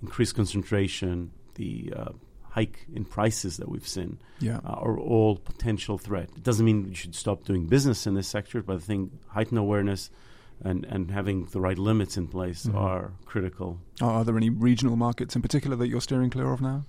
increased 0.02 0.36
concentration, 0.36 1.32
the 1.56 1.94
uh, 1.96 2.12
hike 2.50 2.86
in 2.94 3.06
prices 3.06 3.58
that 3.58 3.70
we've 3.70 3.88
seen 3.88 4.20
yeah. 4.40 4.60
uh, 4.66 4.72
are 4.72 4.98
all 5.00 5.38
potential 5.38 5.98
threat. 5.98 6.30
It 6.36 6.44
doesn't 6.44 6.66
mean 6.66 6.88
we 6.90 6.96
should 6.96 7.16
stop 7.16 7.44
doing 7.46 7.68
business 7.68 8.08
in 8.08 8.16
this 8.16 8.28
sector, 8.28 8.62
but 8.62 8.78
I 8.78 8.80
think 8.80 9.12
heightened 9.28 9.60
awareness 9.60 10.10
and, 10.64 10.86
and 10.86 11.12
having 11.12 11.46
the 11.46 11.62
right 11.62 11.78
limits 11.78 12.18
in 12.18 12.28
place 12.28 12.66
mm-hmm. 12.66 12.78
are 12.78 13.14
critical. 13.26 13.80
Are, 14.02 14.12
are, 14.12 14.26
there 14.26 14.36
any 14.36 14.50
regional 14.50 14.96
markets 14.96 15.36
in 15.36 15.42
particular 15.42 15.76
that 15.78 15.88
you're 15.88 16.02
steering 16.02 16.30
clear 16.30 16.52
of 16.52 16.62
now? 16.62 16.86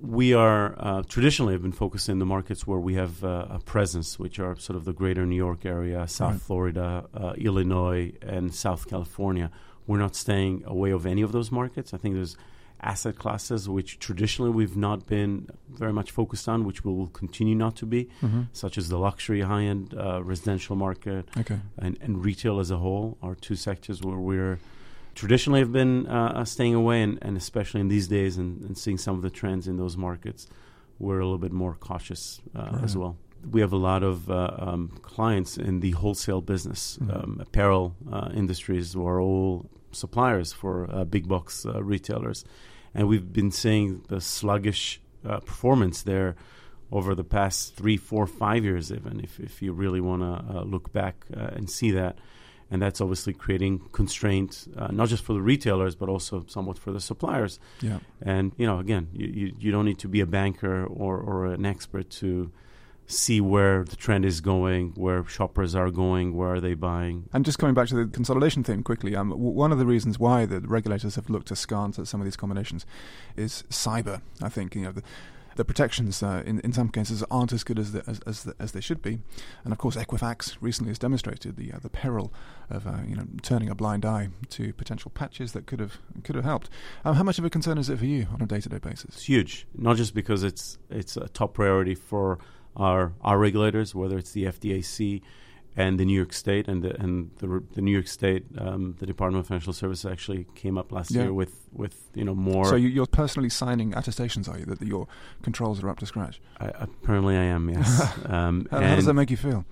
We 0.00 0.32
are 0.32 0.74
uh, 0.78 1.02
traditionally 1.02 1.52
have 1.52 1.60
been 1.60 1.72
focused 1.72 2.08
in 2.08 2.20
the 2.20 2.24
markets 2.24 2.66
where 2.66 2.78
we 2.78 2.94
have 2.94 3.22
uh, 3.22 3.46
a 3.50 3.58
presence, 3.58 4.18
which 4.18 4.38
are 4.38 4.56
sort 4.56 4.78
of 4.78 4.86
the 4.86 4.94
greater 4.94 5.26
New 5.26 5.36
York 5.36 5.66
area, 5.66 6.08
South 6.08 6.32
right. 6.32 6.40
Florida, 6.40 7.04
uh, 7.12 7.34
Illinois, 7.36 8.12
and 8.22 8.54
South 8.54 8.88
California 8.88 9.50
we're 9.86 9.98
not 9.98 10.14
staying 10.14 10.62
away 10.66 10.90
of 10.90 11.06
any 11.06 11.22
of 11.22 11.32
those 11.32 11.50
markets. 11.50 11.92
I 11.94 11.98
think 11.98 12.14
there's 12.14 12.36
asset 12.82 13.16
classes 13.16 13.68
which 13.68 13.98
traditionally 13.98 14.50
we've 14.50 14.76
not 14.76 15.06
been 15.06 15.48
very 15.68 15.92
much 15.92 16.10
focused 16.10 16.48
on, 16.48 16.64
which 16.64 16.84
we 16.84 16.92
will 16.92 17.08
continue 17.08 17.54
not 17.54 17.76
to 17.76 17.86
be, 17.86 18.08
mm-hmm. 18.22 18.42
such 18.52 18.78
as 18.78 18.88
the 18.88 18.98
luxury 18.98 19.42
high 19.42 19.64
end 19.64 19.94
uh, 19.94 20.22
residential 20.22 20.76
market 20.76 21.28
okay. 21.36 21.58
and, 21.78 21.98
and 22.00 22.24
retail 22.24 22.58
as 22.58 22.70
a 22.70 22.78
whole 22.78 23.18
are 23.22 23.34
two 23.34 23.56
sectors 23.56 24.02
where 24.02 24.16
we're 24.16 24.58
traditionally 25.14 25.60
have 25.60 25.72
been 25.72 26.06
uh, 26.06 26.32
uh, 26.36 26.44
staying 26.44 26.74
away, 26.74 27.02
and, 27.02 27.18
and, 27.20 27.36
especially 27.36 27.80
in 27.80 27.88
these 27.88 28.08
days 28.08 28.38
and, 28.38 28.62
and, 28.62 28.78
seeing 28.78 28.96
some 28.96 29.16
of 29.16 29.22
the 29.22 29.28
trends 29.28 29.66
in 29.66 29.76
those 29.76 29.96
markets, 29.96 30.46
we're 30.98 31.18
a 31.18 31.24
little 31.24 31.38
bit 31.38 31.52
more 31.52 31.74
cautious 31.74 32.40
uh, 32.56 32.70
right. 32.72 32.84
as 32.84 32.96
well 32.96 33.16
we 33.50 33.60
have 33.60 33.72
a 33.72 33.76
lot 33.76 34.02
of 34.02 34.30
uh, 34.30 34.50
um, 34.58 34.98
clients 35.02 35.56
in 35.56 35.80
the 35.80 35.92
wholesale 35.92 36.40
business, 36.40 36.98
mm-hmm. 37.00 37.10
um, 37.10 37.38
apparel 37.40 37.94
uh, 38.12 38.30
industries, 38.34 38.92
who 38.92 39.06
are 39.06 39.20
all 39.20 39.70
suppliers 39.92 40.52
for 40.52 40.88
uh, 40.92 41.04
big 41.04 41.28
box 41.28 41.66
uh, 41.66 41.82
retailers, 41.82 42.44
and 42.94 43.08
we've 43.08 43.32
been 43.32 43.50
seeing 43.50 44.02
the 44.08 44.20
sluggish 44.20 45.00
uh, 45.24 45.40
performance 45.40 46.02
there 46.02 46.36
over 46.92 47.14
the 47.14 47.24
past 47.24 47.76
three, 47.76 47.96
four, 47.96 48.26
five 48.26 48.64
years, 48.64 48.92
even 48.92 49.20
if 49.20 49.38
if 49.38 49.62
you 49.62 49.72
really 49.72 50.00
want 50.00 50.22
to 50.22 50.58
uh, 50.58 50.62
look 50.62 50.92
back 50.92 51.24
uh, 51.36 51.50
and 51.52 51.70
see 51.70 51.90
that. 51.92 52.18
And 52.72 52.80
that's 52.80 53.00
obviously 53.00 53.32
creating 53.32 53.80
constraint, 53.90 54.68
uh, 54.76 54.88
not 54.92 55.08
just 55.08 55.24
for 55.24 55.32
the 55.32 55.42
retailers, 55.42 55.96
but 55.96 56.08
also 56.08 56.44
somewhat 56.46 56.78
for 56.78 56.92
the 56.92 57.00
suppliers. 57.00 57.58
Yeah. 57.80 57.98
And 58.22 58.52
you 58.58 58.66
know, 58.66 58.78
again, 58.78 59.08
you, 59.12 59.26
you, 59.26 59.54
you 59.58 59.72
don't 59.72 59.84
need 59.84 59.98
to 60.00 60.08
be 60.08 60.20
a 60.20 60.26
banker 60.26 60.84
or, 60.84 61.18
or 61.18 61.46
an 61.46 61.66
expert 61.66 62.10
to 62.10 62.52
see 63.10 63.40
where 63.40 63.84
the 63.84 63.96
trend 63.96 64.24
is 64.24 64.40
going, 64.40 64.92
where 64.96 65.24
shoppers 65.24 65.74
are 65.74 65.90
going, 65.90 66.34
where 66.34 66.54
are 66.54 66.60
they 66.60 66.74
buying. 66.74 67.28
And 67.32 67.44
just 67.44 67.58
coming 67.58 67.74
back 67.74 67.88
to 67.88 67.94
the 67.96 68.06
consolidation 68.06 68.62
theme 68.62 68.82
quickly, 68.82 69.16
um, 69.16 69.30
w- 69.30 69.50
one 69.50 69.72
of 69.72 69.78
the 69.78 69.86
reasons 69.86 70.18
why 70.18 70.46
the 70.46 70.60
regulators 70.60 71.16
have 71.16 71.28
looked 71.28 71.50
askance 71.50 71.98
at 71.98 72.06
some 72.06 72.20
of 72.20 72.24
these 72.24 72.36
combinations 72.36 72.86
is 73.36 73.64
cyber. 73.68 74.22
I 74.42 74.48
think 74.48 74.74
you 74.74 74.82
know 74.82 74.92
the, 74.92 75.02
the 75.56 75.64
protections 75.64 76.22
uh, 76.22 76.42
in 76.46 76.60
in 76.60 76.72
some 76.72 76.88
cases 76.88 77.24
aren't 77.30 77.52
as 77.52 77.64
good 77.64 77.78
as 77.78 77.92
the, 77.92 78.04
as 78.06 78.20
as, 78.20 78.44
the, 78.44 78.54
as, 78.60 78.72
they 78.72 78.80
should 78.80 79.02
be, 79.02 79.18
and 79.64 79.72
of 79.72 79.78
course 79.78 79.96
Equifax 79.96 80.56
recently 80.60 80.90
has 80.90 80.98
demonstrated 80.98 81.56
the 81.56 81.72
uh, 81.72 81.78
the 81.80 81.90
peril 81.90 82.32
of 82.70 82.86
uh, 82.86 82.98
you 83.06 83.16
know 83.16 83.26
turning 83.42 83.68
a 83.68 83.74
blind 83.74 84.04
eye 84.04 84.28
to 84.50 84.72
potential 84.72 85.10
patches 85.10 85.52
that 85.52 85.66
could 85.66 85.80
have 85.80 85.98
could 86.22 86.36
have 86.36 86.44
helped. 86.44 86.70
Um, 87.04 87.16
how 87.16 87.24
much 87.24 87.38
of 87.38 87.44
a 87.44 87.50
concern 87.50 87.76
is 87.78 87.90
it 87.90 87.98
for 87.98 88.06
you 88.06 88.28
on 88.32 88.40
a 88.40 88.46
day 88.46 88.60
to 88.60 88.68
day 88.68 88.78
basis? 88.78 89.16
It's 89.16 89.24
huge, 89.24 89.66
not 89.74 89.96
just 89.96 90.14
because 90.14 90.44
it's 90.44 90.78
it's 90.88 91.16
a 91.16 91.28
top 91.28 91.54
priority 91.54 91.96
for 91.96 92.38
our 92.76 93.12
our 93.22 93.38
regulators, 93.38 93.94
whether 93.94 94.18
it's 94.18 94.32
the 94.32 94.44
FDIC 94.44 95.22
and 95.76 96.00
the 96.00 96.04
New 96.04 96.16
York 96.16 96.32
State 96.32 96.68
and 96.68 96.82
the 96.82 97.00
and 97.00 97.30
the, 97.38 97.62
the 97.74 97.80
New 97.80 97.92
York 97.92 98.08
State, 98.08 98.44
um, 98.58 98.96
the 98.98 99.06
Department 99.06 99.40
of 99.40 99.46
Financial 99.46 99.72
Services 99.72 100.10
actually 100.10 100.46
came 100.54 100.76
up 100.76 100.92
last 100.92 101.10
yeah. 101.10 101.22
year 101.22 101.32
with 101.32 101.68
with 101.72 102.08
you 102.14 102.24
know 102.24 102.34
more. 102.34 102.64
So 102.64 102.76
you, 102.76 103.02
are 103.02 103.06
personally 103.06 103.50
signing 103.50 103.94
attestations, 103.94 104.48
are 104.48 104.58
you, 104.58 104.64
that, 104.66 104.80
that 104.80 104.88
your 104.88 105.06
controls 105.42 105.82
are 105.82 105.88
up 105.88 105.98
to 106.00 106.06
scratch? 106.06 106.40
I, 106.58 106.66
apparently, 106.66 107.36
I 107.36 107.44
am. 107.44 107.68
Yes. 107.68 108.00
um, 108.26 108.66
how, 108.70 108.80
how 108.80 108.96
does 108.96 109.06
that 109.06 109.14
make 109.14 109.30
you 109.30 109.36
feel? 109.36 109.64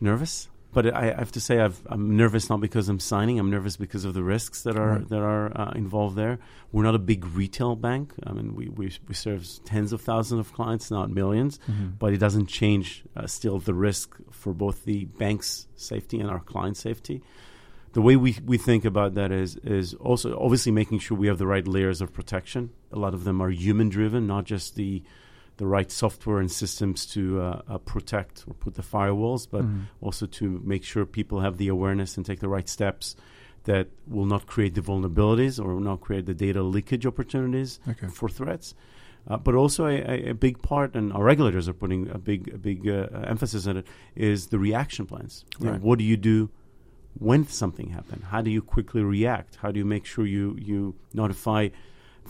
Nervous. 0.00 0.48
But 0.72 0.94
I, 0.94 1.10
I 1.10 1.18
have 1.18 1.32
to 1.32 1.40
say, 1.40 1.60
i 1.60 1.70
am 1.90 2.16
nervous 2.16 2.48
not 2.48 2.60
because 2.60 2.88
I'm 2.88 2.98
signing. 2.98 3.38
I'm 3.38 3.50
nervous 3.50 3.76
because 3.76 4.04
of 4.04 4.14
the 4.14 4.22
risks 4.22 4.62
that 4.62 4.76
are 4.76 4.96
right. 4.96 5.08
that 5.08 5.20
are 5.20 5.52
uh, 5.58 5.72
involved 5.72 6.16
there. 6.16 6.38
We're 6.72 6.84
not 6.84 6.94
a 6.94 6.98
big 6.98 7.26
retail 7.26 7.76
bank. 7.76 8.14
I 8.26 8.32
mean, 8.32 8.54
we 8.54 8.68
we, 8.68 8.92
we 9.06 9.14
serve 9.14 9.46
tens 9.64 9.92
of 9.92 10.00
thousands 10.00 10.40
of 10.40 10.52
clients, 10.52 10.90
not 10.90 11.10
1000000s 11.10 11.58
mm-hmm. 11.58 11.86
But 11.98 12.14
it 12.14 12.18
doesn't 12.18 12.46
change 12.46 13.04
uh, 13.14 13.26
still 13.26 13.58
the 13.58 13.74
risk 13.74 14.16
for 14.30 14.54
both 14.54 14.84
the 14.84 15.04
bank's 15.04 15.68
safety 15.76 16.18
and 16.20 16.30
our 16.30 16.40
client 16.40 16.76
safety. 16.76 17.22
The 17.92 18.00
way 18.00 18.16
we, 18.16 18.38
we 18.46 18.56
think 18.56 18.86
about 18.86 19.14
that 19.14 19.30
is 19.30 19.56
is 19.56 19.92
also 19.94 20.38
obviously 20.38 20.72
making 20.72 21.00
sure 21.00 21.16
we 21.16 21.26
have 21.26 21.36
the 21.38 21.46
right 21.46 21.68
layers 21.68 22.00
of 22.00 22.14
protection. 22.14 22.70
A 22.90 22.98
lot 22.98 23.12
of 23.12 23.24
them 23.24 23.42
are 23.42 23.50
human 23.50 23.90
driven, 23.90 24.26
not 24.26 24.44
just 24.44 24.76
the 24.76 25.02
the 25.62 25.68
right 25.78 25.92
software 25.92 26.40
and 26.40 26.50
systems 26.50 27.06
to 27.06 27.40
uh, 27.40 27.62
uh, 27.68 27.78
protect 27.78 28.44
or 28.48 28.54
put 28.54 28.74
the 28.74 28.82
firewalls, 28.82 29.46
but 29.48 29.62
mm. 29.62 29.84
also 30.00 30.26
to 30.26 30.60
make 30.64 30.82
sure 30.82 31.06
people 31.06 31.38
have 31.38 31.56
the 31.56 31.68
awareness 31.68 32.16
and 32.16 32.26
take 32.26 32.40
the 32.40 32.48
right 32.48 32.68
steps 32.68 33.14
that 33.62 33.86
will 34.08 34.26
not 34.26 34.44
create 34.44 34.74
the 34.74 34.80
vulnerabilities 34.80 35.64
or 35.64 35.74
will 35.74 35.88
not 35.92 36.00
create 36.00 36.26
the 36.26 36.34
data 36.34 36.60
leakage 36.64 37.06
opportunities 37.06 37.78
okay. 37.88 38.08
for 38.08 38.28
threats. 38.28 38.74
Uh, 39.28 39.36
but 39.36 39.54
also 39.54 39.86
a, 39.86 40.30
a, 40.30 40.34
big 40.34 40.60
part, 40.62 40.96
and 40.96 41.12
our 41.12 41.22
regulators 41.22 41.68
are 41.68 41.78
putting 41.84 42.10
a 42.10 42.18
big, 42.18 42.52
a 42.52 42.58
big 42.58 42.88
uh, 42.88 43.06
emphasis 43.22 43.68
on 43.68 43.76
it, 43.76 43.86
is 44.16 44.48
the 44.48 44.58
reaction 44.58 45.06
plans. 45.06 45.44
Right. 45.60 45.80
What 45.80 46.00
do 46.00 46.04
you 46.04 46.16
do 46.16 46.50
when 47.16 47.46
something 47.46 47.90
happens? 47.90 48.24
How 48.24 48.40
do 48.42 48.50
you 48.50 48.62
quickly 48.62 49.04
react? 49.04 49.58
How 49.62 49.70
do 49.70 49.78
you 49.78 49.84
make 49.84 50.06
sure 50.06 50.26
you, 50.26 50.56
you 50.60 50.96
notify 51.14 51.68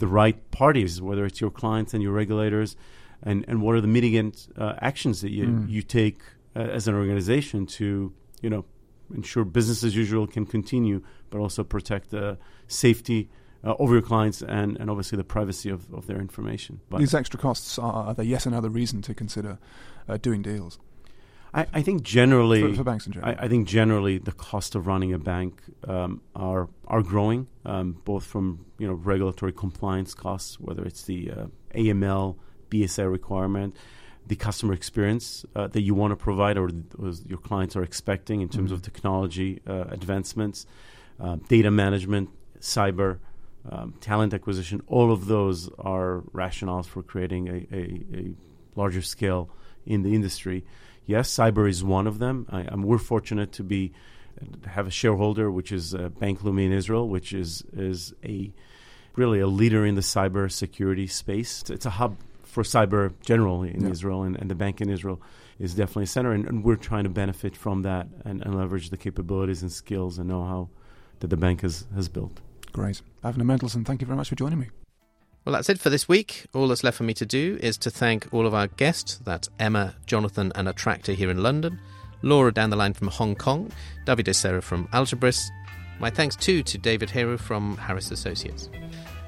the 0.01 0.07
right 0.07 0.39
parties, 0.51 1.01
whether 1.01 1.25
it's 1.25 1.41
your 1.41 1.51
clients 1.51 1.95
and 1.95 2.03
your 2.03 2.13
regulators, 2.13 2.77
and 3.23 3.45
and 3.49 3.63
what 3.63 3.75
are 3.75 3.81
the 3.81 3.89
mitigant 3.89 4.49
uh, 4.59 4.75
actions 4.81 5.21
that 5.21 5.31
you 5.31 5.47
mm. 5.47 5.69
you 5.69 5.83
take 5.83 6.21
uh, 6.57 6.61
as 6.61 6.89
an 6.89 6.95
organization 6.95 7.67
to 7.67 8.13
you 8.41 8.51
know 8.51 8.65
ensure 9.15 9.45
business 9.45 9.85
as 9.85 9.95
usual 9.95 10.27
can 10.27 10.47
continue, 10.47 11.03
but 11.31 11.39
also 11.39 11.63
protect 11.63 12.11
the 12.11 12.39
safety 12.67 13.29
uh, 13.65 13.75
of 13.79 13.91
your 13.91 14.03
clients 14.03 14.43
and, 14.43 14.77
and 14.79 14.91
obviously 14.91 15.17
the 15.17 15.25
privacy 15.25 15.69
of, 15.69 15.93
of 15.93 16.07
their 16.07 16.19
information. 16.19 16.81
But 16.89 16.99
These 16.99 17.15
extra 17.15 17.39
costs 17.39 17.79
are, 17.79 17.93
are 17.93 18.15
they 18.15 18.25
yet 18.25 18.47
another 18.47 18.69
reason 18.69 19.03
to 19.03 19.15
consider 19.15 19.59
uh, 20.09 20.17
doing 20.17 20.43
deals? 20.43 20.79
I, 21.55 21.67
I, 21.75 21.83
think 21.83 22.03
generally 22.03 22.63
for, 22.63 22.77
for 22.77 22.85
banks 22.85 23.07
in 23.07 23.13
general. 23.13 23.35
I, 23.39 23.45
I, 23.45 23.49
think 23.49 23.69
generally 23.69 24.17
the 24.17 24.33
cost 24.33 24.75
of 24.75 24.87
running 24.87 25.13
a 25.13 25.19
bank 25.19 25.61
um, 25.87 26.23
are 26.35 26.71
are 26.87 27.03
growing, 27.03 27.47
um, 27.67 28.01
both 28.05 28.25
from 28.25 28.65
you 28.79 28.87
know 28.87 28.95
regulatory 28.95 29.53
compliance 29.53 30.15
costs, 30.15 30.59
whether 30.59 30.83
it's 30.83 31.03
the 31.03 31.31
uh, 31.31 31.47
AML 31.75 32.37
BSA 32.73 33.11
requirement, 33.11 33.77
the 34.27 34.37
customer 34.37 34.73
experience 34.73 35.45
uh, 35.55 35.67
that 35.69 35.83
you 35.83 35.95
want 35.95 36.13
to 36.13 36.17
provide 36.17 36.57
or, 36.57 36.71
your 37.27 37.39
clients 37.39 37.77
are 37.77 37.83
expecting 37.83 38.41
in 38.41 38.49
terms 38.49 38.67
mm-hmm. 38.67 38.75
of 38.75 38.83
technology 38.83 39.61
uh, 39.67 39.85
advancements, 39.91 40.67
uh, 41.21 41.37
data 41.49 41.71
management, 41.71 42.31
cyber, 42.61 43.19
um, 43.71 43.95
talent 44.01 44.33
acquisition. 44.35 44.81
All 44.87 45.13
of 45.13 45.27
those 45.27 45.69
are 45.79 46.23
rationales 46.33 46.87
for 46.87 47.03
creating 47.03 47.49
a, 47.49 47.77
a, 47.77 48.19
a, 48.19 48.35
larger 48.75 49.03
scale 49.03 49.51
in 49.85 50.03
the 50.03 50.15
industry. 50.15 50.65
Yes, 51.05 51.31
cyber 51.31 51.69
is 51.69 51.85
one 51.85 52.07
of 52.07 52.19
them. 52.19 52.47
I, 52.51 52.75
we're 52.75 52.99
fortunate 52.99 53.53
to 53.53 53.63
be 53.63 53.93
have 54.67 54.87
a 54.87 54.91
shareholder, 54.91 55.51
which 55.51 55.73
is 55.73 55.95
uh, 55.95 56.09
Bank 56.09 56.41
Leumi 56.41 56.67
in 56.67 56.73
Israel, 56.73 57.09
which 57.09 57.33
is 57.33 57.65
is 57.73 58.15
a 58.25 58.51
really 59.15 59.41
a 59.41 59.47
leader 59.47 59.85
in 59.85 59.95
the 59.95 60.01
cyber 60.01 60.51
security 60.51 61.07
space. 61.07 61.63
It's 61.69 61.87
a 61.87 61.91
hub 61.91 62.17
for 62.53 62.63
cyber 62.63 63.15
generally 63.23 63.73
in 63.73 63.85
yeah. 63.85 63.91
Israel, 63.91 64.25
and, 64.25 64.37
and, 64.37 64.51
the 64.51 64.55
bank 64.55 64.83
in 64.83 64.91
Israel 64.91 65.19
is 65.59 65.73
definitely 65.73 66.03
a 66.03 66.07
center, 66.07 66.33
and, 66.33 66.47
and 66.47 66.63
we're 66.63 66.77
trying 66.77 67.05
to 67.05 67.09
benefit 67.09 67.57
from 67.57 67.81
that 67.81 68.07
and, 68.27 68.43
and, 68.43 68.55
leverage 68.55 68.91
the 68.91 68.99
capabilities 68.99 69.63
and 69.63 69.73
skills 69.73 70.19
and 70.19 70.29
know-how 70.29 70.69
that 71.21 71.29
the 71.29 71.37
bank 71.39 71.63
has, 71.63 71.87
has 71.95 72.11
built. 72.11 72.43
Great. 72.73 73.01
Avner 73.25 73.43
Mendelson, 73.43 73.87
thank 73.87 74.03
you 74.03 74.07
very 74.07 74.19
much 74.19 74.29
for 74.29 74.35
joining 74.35 74.59
me. 74.59 74.67
Well, 75.47 75.55
that's 75.55 75.71
it 75.71 75.81
for 75.81 75.89
this 75.89 76.07
week. 76.07 76.45
All 76.53 76.69
that's 76.69 76.85
left 76.85 76.99
for 76.99 77.05
me 77.05 77.15
to 77.15 77.25
do 77.25 77.59
is 77.63 77.79
to 77.79 77.91
thank 77.91 78.29
all 78.35 78.47
of 78.47 78.53
our 78.53 78.67
guests. 78.67 79.19
That's 79.25 79.49
Emma, 79.59 79.95
Jonathan, 80.05 80.53
and 80.55 80.69
Attracta 80.69 81.15
here 81.15 81.31
in 81.31 81.43
London, 81.43 81.81
Laura 82.21 82.53
down 82.53 82.69
the 82.69 82.77
line 82.77 82.93
from 82.93 83.09
Hong 83.09 83.35
Kong, 83.35 83.73
Davide 84.05 84.35
Serra 84.35 84.61
from 84.61 84.89
Algebris. 84.89 85.49
My 85.99 86.11
thanks 86.11 86.37
too 86.37 86.63
to 86.65 86.77
David 86.77 87.09
Herro 87.09 87.41
from 87.41 87.79
Harris 87.79 88.11
Associates 88.11 88.69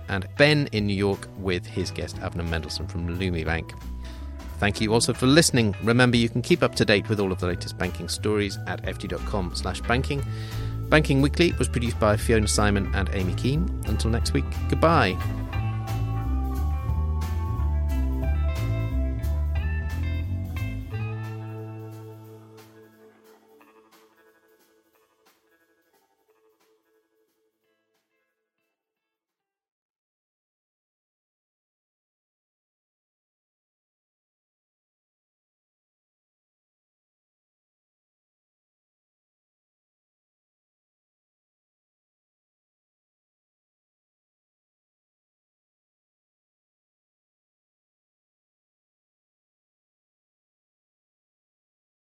and 0.09 0.27
Ben 0.37 0.69
in 0.73 0.87
New 0.87 0.97
York 0.97 1.29
with 1.39 1.67
his 1.67 1.91
guest 1.91 2.17
Avner 2.17 2.47
Mendelson 2.49 2.91
from 2.91 3.19
Leumi 3.19 3.45
Bank. 3.45 3.73
Thank 4.59 4.81
you 4.81 4.93
also 4.93 5.13
for 5.13 5.27
listening. 5.27 5.75
Remember, 5.83 6.17
you 6.17 6.29
can 6.29 6.41
keep 6.41 6.63
up 6.63 6.75
to 6.77 6.85
date 6.85 7.09
with 7.09 7.21
all 7.21 7.33
of 7.33 7.41
the 7.41 7.47
latest 7.47 7.77
banking 7.77 8.09
stories 8.09 8.59
at 8.67 8.83
ft.com 8.83 9.55
slash 9.55 9.81
banking. 9.83 10.25
Banking 10.89 11.21
Weekly 11.21 11.53
was 11.59 11.69
produced 11.69 11.99
by 11.99 12.17
Fiona 12.17 12.47
Simon 12.47 12.91
and 12.95 13.11
Amy 13.13 13.35
Keane. 13.35 13.69
Until 13.87 14.11
next 14.11 14.33
week, 14.33 14.45
goodbye. 14.69 15.19